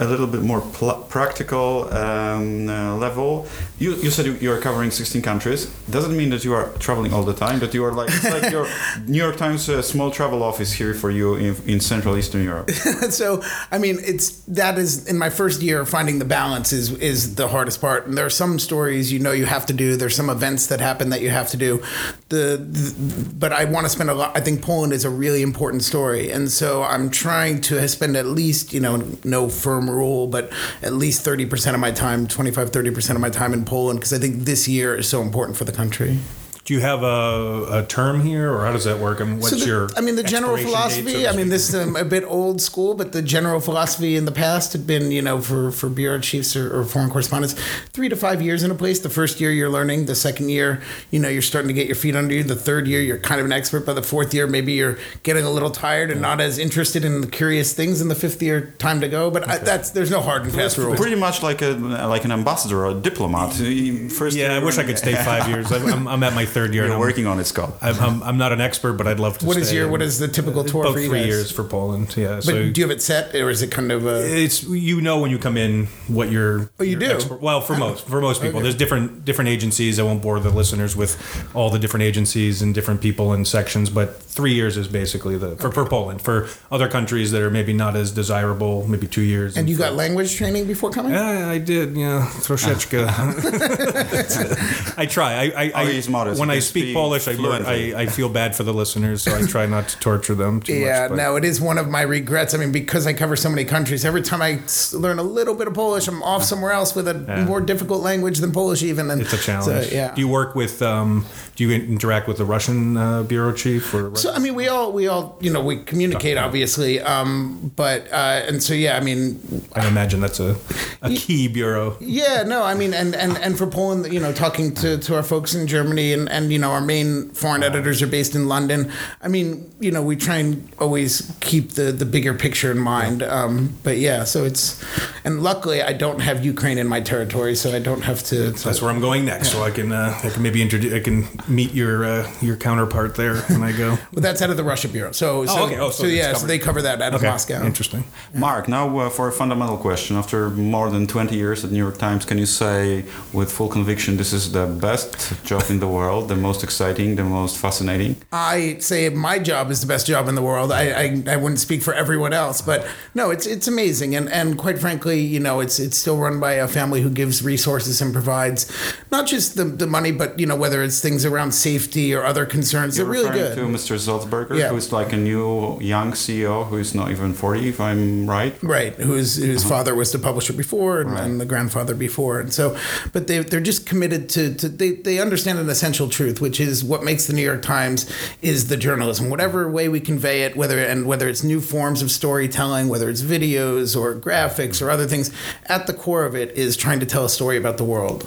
a 0.00 0.04
little 0.04 0.26
bit 0.26 0.42
more 0.42 0.60
pl- 0.60 1.04
practical 1.08 1.92
um, 1.92 2.68
uh, 2.68 2.96
level, 2.96 3.46
you, 3.78 3.94
you 3.96 4.10
said 4.10 4.26
you- 4.26 4.38
you're 4.40 4.60
covering 4.60 4.90
16 4.90 5.22
countries. 5.22 5.66
Doesn't 5.90 6.16
mean 6.16 6.30
that 6.30 6.44
you 6.44 6.54
are 6.54 6.70
traveling 6.78 7.12
all 7.12 7.22
the 7.22 7.34
time, 7.34 7.58
that 7.60 7.74
you 7.74 7.84
are 7.84 7.92
like, 7.92 8.08
it's 8.10 8.24
like 8.24 8.50
your 8.52 8.66
New 9.06 9.18
York 9.18 9.36
Times 9.36 9.68
uh, 9.68 9.82
small 9.82 10.10
travel 10.10 10.42
office 10.42 10.72
here 10.72 10.94
for 10.94 11.10
you 11.10 11.34
in, 11.36 11.56
in 11.66 11.80
Central 11.80 12.16
Eastern 12.16 12.42
Europe. 12.44 12.70
so 13.10 13.42
I 13.70 13.78
mean, 13.78 13.98
it's 14.02 14.30
that 14.48 14.78
is 14.78 15.06
in 15.06 15.18
my 15.18 15.30
first 15.30 15.62
year 15.62 15.84
finding 15.84 16.18
the 16.18 16.24
balance 16.24 16.72
is 16.72 16.92
is 16.98 17.34
the 17.34 17.48
hardest 17.48 17.80
part. 17.80 18.06
And 18.06 18.16
there 18.16 18.26
are 18.26 18.30
some 18.30 18.58
stories 18.58 19.12
you 19.12 19.18
know 19.18 19.32
you 19.32 19.46
have 19.46 19.66
to 19.66 19.72
do. 19.72 19.96
There's 19.96 20.16
some 20.16 20.30
events 20.30 20.66
that 20.68 20.80
happen 20.80 21.10
that 21.10 21.20
you 21.20 21.30
have 21.30 21.48
to 21.50 21.56
do. 21.56 21.82
The, 22.28 22.56
the 22.56 23.32
but 23.38 23.52
I 23.52 23.64
want 23.64 23.84
to 23.86 23.90
spend 23.90 24.10
a 24.10 24.14
lot. 24.14 24.36
I 24.36 24.40
think 24.40 24.62
Poland 24.62 24.92
is 24.92 25.04
a 25.04 25.10
really 25.10 25.42
important 25.42 25.82
story, 25.82 26.30
and 26.30 26.50
so 26.50 26.82
I'm 26.82 27.10
trying 27.12 27.60
to 27.62 27.86
spend 27.88 28.16
at 28.16 28.26
least 28.26 28.72
you 28.72 28.80
know 28.80 29.04
no 29.24 29.48
firm 29.48 29.88
rule, 29.88 30.26
but 30.26 30.52
at 30.82 30.92
least 30.92 31.22
thirty 31.22 31.46
percent 31.46 31.74
of 31.74 31.80
my 31.80 31.92
time, 31.92 32.26
25, 32.26 32.70
30 32.70 32.90
percent 32.90 33.16
of 33.16 33.20
my 33.20 33.30
time 33.30 33.52
in 33.52 33.64
Poland 33.64 34.00
because 34.00 34.12
I 34.12 34.18
think 34.18 34.44
this 34.44 34.66
year 34.66 34.96
is 34.96 35.08
so 35.08 35.22
important 35.22 35.56
for 35.56 35.64
the 35.64 35.72
country. 35.72 36.18
Do 36.64 36.74
you 36.74 36.80
have 36.80 37.02
a, 37.02 37.80
a 37.80 37.86
term 37.88 38.22
here, 38.22 38.52
or 38.52 38.64
how 38.64 38.72
does 38.72 38.84
that 38.84 39.00
work? 39.00 39.20
I 39.20 39.24
mean, 39.24 39.38
what's 39.40 39.50
So 39.50 39.56
the- 39.56 39.66
your? 39.66 39.88
I 39.96 40.00
mean, 40.00 40.14
the 40.14 40.22
general 40.22 40.54
expiration 40.54 41.04
date, 41.06 41.12
so 41.12 41.18
philosophy. 41.18 41.28
I 41.28 41.32
mean, 41.36 41.48
this 41.48 41.68
is 41.68 41.74
um, 41.74 41.96
a 41.96 42.04
bit 42.04 42.22
old 42.24 42.60
school, 42.60 42.94
but 42.94 43.10
the 43.10 43.20
general 43.20 43.58
philosophy 43.58 44.16
in 44.16 44.26
the 44.26 44.32
past 44.32 44.72
had 44.72 44.86
been, 44.86 45.10
you 45.10 45.22
know, 45.22 45.40
for 45.40 45.72
for 45.72 45.88
bureau 45.88 46.20
chiefs 46.20 46.54
or, 46.54 46.72
or 46.78 46.84
foreign 46.84 47.10
correspondents, 47.10 47.54
three 47.92 48.08
to 48.08 48.14
five 48.14 48.40
years 48.40 48.62
in 48.62 48.70
a 48.70 48.76
place. 48.76 49.00
The 49.00 49.10
first 49.10 49.40
year 49.40 49.50
you're 49.50 49.70
learning. 49.70 50.06
The 50.06 50.14
second 50.14 50.50
year, 50.50 50.80
you 51.10 51.18
know, 51.18 51.28
you're 51.28 51.42
starting 51.42 51.66
to 51.66 51.74
get 51.74 51.88
your 51.88 51.96
feet 51.96 52.14
under 52.14 52.32
you. 52.32 52.44
The 52.44 52.54
third 52.54 52.86
year, 52.86 53.00
you're 53.00 53.18
kind 53.18 53.40
of 53.40 53.46
an 53.46 53.52
expert. 53.52 53.84
By 53.84 53.94
the 53.94 54.02
fourth 54.02 54.32
year, 54.32 54.46
maybe 54.46 54.72
you're 54.74 54.98
getting 55.24 55.44
a 55.44 55.50
little 55.50 55.70
tired 55.70 56.12
and 56.12 56.20
not 56.22 56.40
as 56.40 56.60
interested 56.60 57.04
in 57.04 57.22
the 57.22 57.26
curious 57.26 57.74
things. 57.74 58.00
In 58.00 58.06
the 58.06 58.14
fifth 58.14 58.40
year, 58.40 58.72
time 58.78 59.00
to 59.00 59.08
go. 59.08 59.32
But 59.32 59.48
I, 59.48 59.58
that's 59.58 59.90
there's 59.90 60.12
no 60.12 60.20
hard 60.20 60.42
and 60.44 60.54
fast 60.54 60.78
rule. 60.78 60.94
Pretty 60.94 61.16
much 61.16 61.42
like 61.42 61.60
a 61.60 61.70
like 62.06 62.24
an 62.24 62.30
ambassador 62.30 62.84
or 62.86 62.90
a 62.90 62.94
diplomat. 62.94 63.58
You- 63.58 64.10
First 64.12 64.36
yeah, 64.36 64.54
I 64.54 64.62
wish 64.62 64.78
I 64.78 64.84
could 64.84 64.98
stay 64.98 65.14
five 65.16 65.48
years. 65.48 65.72
I'm, 65.72 65.86
I'm, 65.92 66.06
I'm 66.08 66.22
at 66.22 66.34
my 66.34 66.44
third 66.44 66.61
year. 66.70 66.74
You're 66.74 66.84
and 66.84 66.94
I'm, 66.94 67.00
working 67.00 67.26
on 67.26 67.38
it, 67.40 67.44
Scott. 67.44 67.74
I'm, 67.80 67.98
I'm, 68.00 68.22
I'm 68.22 68.38
not 68.38 68.52
an 68.52 68.60
expert, 68.60 68.94
but 68.94 69.06
I'd 69.06 69.20
love 69.20 69.38
to. 69.38 69.46
What 69.46 69.56
is 69.56 69.68
stay. 69.68 69.76
your 69.76 69.88
what 69.88 70.02
is 70.02 70.18
the 70.18 70.28
typical 70.28 70.64
tour 70.64 70.82
about 70.82 70.94
for 70.94 71.00
you 71.00 71.08
three 71.08 71.20
guys? 71.20 71.28
years 71.28 71.50
for 71.50 71.64
Poland? 71.64 72.16
Yeah. 72.16 72.36
But 72.36 72.44
so 72.44 72.70
do 72.70 72.80
you 72.80 72.86
have 72.86 72.96
it 72.96 73.02
set, 73.02 73.34
or 73.34 73.50
is 73.50 73.62
it 73.62 73.70
kind 73.70 73.90
of 73.92 74.06
a? 74.06 74.44
it's 74.44 74.62
you 74.62 75.00
know 75.00 75.20
when 75.20 75.30
you 75.30 75.38
come 75.38 75.56
in 75.56 75.86
what 76.08 76.30
you're. 76.30 76.70
Oh, 76.78 76.84
you 76.84 76.90
your 76.92 77.00
do? 77.00 77.10
expert- 77.12 77.40
well, 77.40 77.60
for 77.60 77.74
oh. 77.74 77.78
most 77.78 78.06
for 78.06 78.20
most 78.20 78.40
people, 78.42 78.58
Okay. 78.58 78.64
there's 78.64 78.76
different 78.76 79.24
different 79.24 79.48
agencies. 79.48 79.98
I 79.98 80.02
won't 80.02 80.22
bore 80.22 80.40
the 80.40 80.50
listeners 80.50 80.96
with 80.96 81.16
all 81.54 81.70
the 81.70 81.78
different 81.78 82.04
agencies 82.04 82.62
and 82.62 82.74
different 82.74 83.00
people 83.00 83.32
and 83.32 83.46
sections, 83.46 83.90
but 83.90 84.22
three 84.22 84.54
years 84.54 84.76
is 84.76 84.88
basically 84.88 85.36
the 85.38 85.56
for, 85.56 85.70
for 85.72 85.84
Poland. 85.86 86.22
For 86.22 86.48
other 86.70 86.88
countries 86.88 87.30
that 87.32 87.42
are 87.42 87.50
maybe 87.50 87.72
not 87.72 87.96
as 87.96 88.12
desirable, 88.12 88.86
maybe 88.88 89.06
two 89.06 89.22
years. 89.22 89.56
And 89.56 89.68
you 89.68 89.76
for- 89.76 89.82
got 89.84 89.94
language 89.94 90.36
training 90.36 90.66
before 90.66 90.90
coming? 90.90 91.12
Yeah, 91.12 91.48
I 91.48 91.58
did. 91.58 91.96
Yeah, 91.96 92.26
troszeczkę. 92.42 93.06
I 94.96 95.06
try. 95.06 95.32
I, 95.32 95.44
I, 95.44 95.72
I 95.74 95.82
Oh, 95.82 95.86
he's 95.86 96.08
modest. 96.08 96.38
When 96.42 96.50
I 96.50 96.58
speak 96.60 96.84
speak 96.84 96.94
Polish, 96.94 97.26
I, 97.28 97.32
learn. 97.32 97.64
I 97.66 98.02
I 98.02 98.06
feel 98.06 98.28
bad 98.28 98.54
for 98.56 98.64
the 98.64 98.74
listeners, 98.74 99.22
so 99.22 99.34
I 99.34 99.42
try 99.46 99.66
not 99.66 99.88
to 99.90 99.98
torture 99.98 100.34
them 100.34 100.60
too 100.60 100.74
Yeah, 100.74 101.00
much. 101.02 101.08
but- 101.10 101.16
no, 101.16 101.36
it 101.36 101.44
is 101.44 101.60
one 101.60 101.78
of 101.78 101.88
my 101.88 102.02
regrets. 102.02 102.52
I 102.54 102.58
mean, 102.58 102.72
because 102.72 103.06
I 103.06 103.12
cover 103.12 103.36
so 103.36 103.48
many 103.48 103.64
countries, 103.64 104.04
every 104.04 104.22
time 104.22 104.42
I 104.42 104.60
learn 104.92 105.18
a 105.18 105.22
little 105.38 105.54
bit 105.54 105.66
of 105.68 105.74
Polish, 105.74 106.06
I'm 106.08 106.22
off 106.22 106.42
somewhere 106.44 106.72
else 106.72 106.94
with 106.94 107.08
a 107.08 107.14
Yeah. 107.28 107.44
more 107.44 107.60
difficult 107.60 108.02
language 108.02 108.38
than 108.38 108.52
Polish, 108.52 108.82
even. 108.82 109.10
And 109.10 109.20
It's 109.22 109.32
a 109.32 109.38
challenge. 109.38 109.88
So, 109.88 109.94
yeah. 109.94 110.14
Do 110.14 110.20
you 110.20 110.28
work 110.28 110.54
with? 110.54 110.82
Um, 110.82 111.24
do 111.56 111.64
you 111.68 111.70
interact 111.76 112.26
with 112.28 112.38
the 112.38 112.44
Russian 112.46 112.96
uh, 112.96 113.22
bureau 113.24 113.52
chief? 113.52 113.92
Or 113.94 114.14
So 114.16 114.32
I 114.32 114.38
mean, 114.38 114.54
we 114.54 114.68
all 114.68 114.92
we 114.92 115.06
all 115.08 115.36
you 115.40 115.52
know 115.52 115.62
we 115.62 115.76
communicate 115.84 116.36
obviously, 116.38 117.00
um, 117.00 117.70
but 117.76 118.00
uh, 118.12 118.48
and 118.48 118.62
so 118.62 118.72
yeah, 118.74 118.96
I 118.96 119.00
mean, 119.00 119.38
I 119.76 119.86
imagine 119.86 120.20
that's 120.20 120.40
a, 120.40 120.56
a 121.02 121.10
key 121.14 121.48
bureau. 121.48 121.96
Yeah, 122.00 122.42
no, 122.44 122.62
I 122.64 122.74
mean, 122.74 122.94
and, 122.94 123.14
and, 123.14 123.36
and 123.38 123.56
for 123.58 123.66
Poland, 123.66 124.12
you 124.12 124.18
know, 124.20 124.32
talking 124.32 124.74
to, 124.76 124.96
to 124.98 125.14
our 125.16 125.22
folks 125.22 125.54
in 125.54 125.66
Germany 125.66 126.12
and, 126.14 126.28
and, 126.32 126.52
you 126.52 126.58
know, 126.58 126.72
our 126.72 126.80
main 126.80 127.30
foreign 127.30 127.62
editors 127.62 128.02
are 128.02 128.06
based 128.06 128.34
in 128.34 128.48
London. 128.48 128.90
I 129.22 129.28
mean, 129.28 129.70
you 129.78 129.90
know, 129.90 130.02
we 130.02 130.16
try 130.16 130.36
and 130.36 130.68
always 130.78 131.36
keep 131.40 131.72
the, 131.72 131.92
the 131.92 132.04
bigger 132.04 132.34
picture 132.34 132.70
in 132.70 132.78
mind. 132.78 133.22
Um, 133.22 133.76
but 133.82 133.98
yeah, 133.98 134.24
so 134.24 134.44
it's, 134.44 134.82
and 135.24 135.42
luckily 135.42 135.82
I 135.82 135.92
don't 135.92 136.20
have 136.20 136.44
Ukraine 136.44 136.78
in 136.78 136.88
my 136.88 137.00
territory, 137.00 137.54
so 137.54 137.74
I 137.74 137.78
don't 137.78 138.02
have 138.02 138.22
to. 138.24 138.52
to 138.52 138.64
That's 138.64 138.82
where 138.82 138.90
I'm 138.90 139.00
going 139.00 139.24
next, 139.24 139.52
so 139.52 139.62
I 139.62 139.70
can 139.70 139.92
uh, 139.92 140.18
I 140.22 140.30
can 140.30 140.42
maybe 140.42 140.60
introduce 140.62 140.92
I 140.92 141.00
can 141.00 141.26
meet 141.48 141.72
your 141.72 142.04
uh, 142.04 142.30
your 142.40 142.56
counterpart 142.56 143.14
there 143.14 143.36
when 143.42 143.62
I 143.62 143.72
go. 143.72 143.98
but 144.12 144.22
that's 144.22 144.42
out 144.42 144.50
of 144.50 144.56
the 144.56 144.64
Russia 144.64 144.88
Bureau. 144.88 145.12
So, 145.12 145.46
so, 145.46 145.64
okay. 145.64 145.78
Oh, 145.78 145.90
so 145.90 146.02
so 146.02 146.06
it's 146.06 146.16
yeah, 146.16 146.32
so 146.34 146.46
they 146.46 146.58
cover 146.58 146.82
that 146.82 147.00
out 147.00 147.14
of 147.14 147.22
Moscow. 147.22 147.64
interesting. 147.64 148.04
Marc, 148.34 148.68
now 148.68 148.98
uh, 148.98 149.10
for 149.10 149.28
a 149.28 149.32
fundamental 149.32 149.76
question. 149.76 150.16
After 150.16 150.50
more 150.50 150.90
than 150.90 151.06
20 151.06 151.36
years 151.36 151.64
at 151.64 151.70
the 151.70 151.74
New 151.74 151.82
York 151.82 151.98
Times, 151.98 152.24
can 152.24 152.38
you 152.38 152.46
say 152.46 153.04
with 153.32 153.50
full 153.50 153.68
conviction 153.68 154.16
this 154.16 154.32
is 154.32 154.52
the 154.52 154.66
best 154.66 155.44
job 155.44 155.64
in 155.68 155.78
the 155.78 155.88
world, 155.88 156.21
the 156.28 156.36
most 156.36 156.62
exciting, 156.62 157.16
the 157.16 157.24
most 157.24 157.56
fascinating? 157.58 158.16
I 158.32 158.76
say 158.78 159.08
my 159.08 159.38
job 159.38 159.70
is 159.70 159.80
the 159.80 159.86
best 159.86 160.06
job 160.06 160.28
in 160.28 160.34
the 160.34 160.42
world. 160.42 160.72
I, 160.72 160.84
I, 160.90 161.22
I 161.28 161.36
wouldn't 161.36 161.60
speak 161.60 161.82
for 161.82 161.94
everyone 161.94 162.32
else, 162.32 162.60
but 162.62 162.86
no, 163.14 163.30
it's 163.30 163.46
it's 163.46 163.68
amazing, 163.68 164.14
and 164.14 164.28
and 164.30 164.56
quite 164.58 164.78
frankly, 164.78 165.20
you 165.20 165.40
know, 165.40 165.60
it's 165.60 165.78
it's 165.78 165.96
still 165.96 166.16
run 166.18 166.40
by 166.40 166.52
a 166.54 166.68
family 166.68 167.02
who 167.02 167.10
gives 167.10 167.42
resources 167.42 168.00
and 168.02 168.12
provides 168.12 168.70
not 169.10 169.26
just 169.26 169.56
the, 169.56 169.64
the 169.64 169.86
money, 169.86 170.12
but 170.12 170.38
you 170.38 170.46
know 170.46 170.56
whether 170.56 170.82
it's 170.82 171.00
things 171.00 171.24
around 171.24 171.52
safety 171.52 172.14
or 172.14 172.24
other 172.24 172.46
concerns. 172.46 172.96
You're 172.96 173.06
They're 173.06 173.12
really 173.24 173.40
referring 173.40 173.70
good. 173.70 173.78
to 173.78 173.94
Mr. 173.94 173.98
Sulzberger, 173.98 174.58
Yeah. 174.58 174.68
who's 174.68 174.92
like 174.92 175.12
a 175.12 175.16
new 175.16 175.78
young 175.80 176.12
CEO 176.12 176.66
who 176.68 176.76
is 176.78 176.94
not 176.94 177.10
even 177.10 177.32
40, 177.34 177.68
if 177.68 177.80
I'm 177.80 178.28
right. 178.28 178.54
Right, 178.62 178.94
whose 178.94 179.36
whose 179.36 179.64
father 179.64 179.94
was 179.94 180.12
the 180.12 180.18
publisher 180.18 180.52
before 180.52 181.00
and, 181.00 181.18
and 181.18 181.40
the 181.40 181.46
grandfather 181.46 181.94
before, 181.94 182.40
and 182.40 182.52
so, 182.52 182.76
but 183.12 183.26
they 183.26 183.38
they're 183.40 183.60
just 183.60 183.86
committed 183.86 184.28
to, 184.30 184.54
to 184.54 184.68
they 184.68 184.90
they 184.92 185.18
understand 185.18 185.58
an 185.58 185.68
essential 185.68 186.08
truth, 186.12 186.40
which 186.40 186.60
is 186.60 186.84
what 186.84 187.02
makes 187.02 187.26
the 187.26 187.32
New 187.32 187.42
York 187.42 187.62
Times 187.62 188.08
is 188.42 188.68
the 188.68 188.76
journalism, 188.76 189.30
whatever 189.30 189.68
way 189.70 189.88
we 189.88 189.98
convey 189.98 190.42
it, 190.42 190.54
whether 190.56 190.78
and 190.78 191.06
whether 191.06 191.28
it's 191.28 191.42
new 191.42 191.60
forms 191.60 192.02
of 192.02 192.10
storytelling, 192.10 192.88
whether 192.88 193.10
it's 193.10 193.22
videos 193.22 193.98
or 194.00 194.14
graphics 194.14 194.80
or 194.80 194.90
other 194.90 195.06
things, 195.06 195.30
at 195.66 195.86
the 195.86 195.92
core 195.94 196.24
of 196.24 196.36
it 196.36 196.50
is 196.52 196.76
trying 196.76 197.00
to 197.00 197.06
tell 197.06 197.24
a 197.24 197.28
story 197.28 197.56
about 197.56 197.78
the 197.78 197.84
world. 197.84 198.24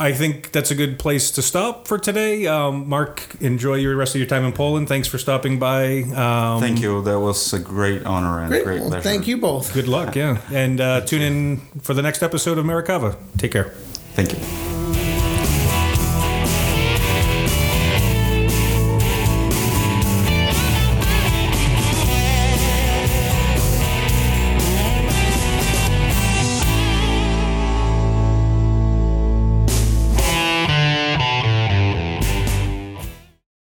I 0.00 0.12
think 0.12 0.50
that's 0.50 0.72
a 0.72 0.74
good 0.74 0.98
place 0.98 1.30
to 1.32 1.42
stop 1.42 1.86
for 1.86 1.96
today. 1.96 2.48
Um, 2.48 2.88
Marc, 2.88 3.36
enjoy 3.40 3.74
your 3.76 3.94
rest 3.94 4.16
of 4.16 4.20
your 4.20 4.26
time 4.28 4.44
in 4.44 4.50
Poland. 4.52 4.88
Thanks 4.88 5.06
for 5.06 5.16
stopping 5.16 5.60
by. 5.60 6.02
Um, 6.02 6.60
Thank 6.60 6.80
you. 6.80 7.02
That 7.02 7.20
was 7.20 7.52
a 7.52 7.60
great 7.60 8.04
honor 8.04 8.40
and 8.40 8.48
Great, 8.48 8.64
great 8.64 8.80
well, 8.80 8.88
pleasure. 8.88 9.02
thank 9.08 9.28
you 9.28 9.36
both. 9.36 9.72
Good 9.72 9.86
luck, 9.86 10.16
yeah. 10.16 10.40
And 10.50 10.80
uh, 10.80 11.02
tune 11.02 11.22
in 11.22 11.56
for 11.82 11.94
the 11.94 12.02
next 12.02 12.24
episode 12.24 12.58
of 12.58 12.64
Marikava. 12.64 13.16
Take 13.38 13.52
care. 13.52 13.70
Thank 14.16 14.32
you. 14.32 14.71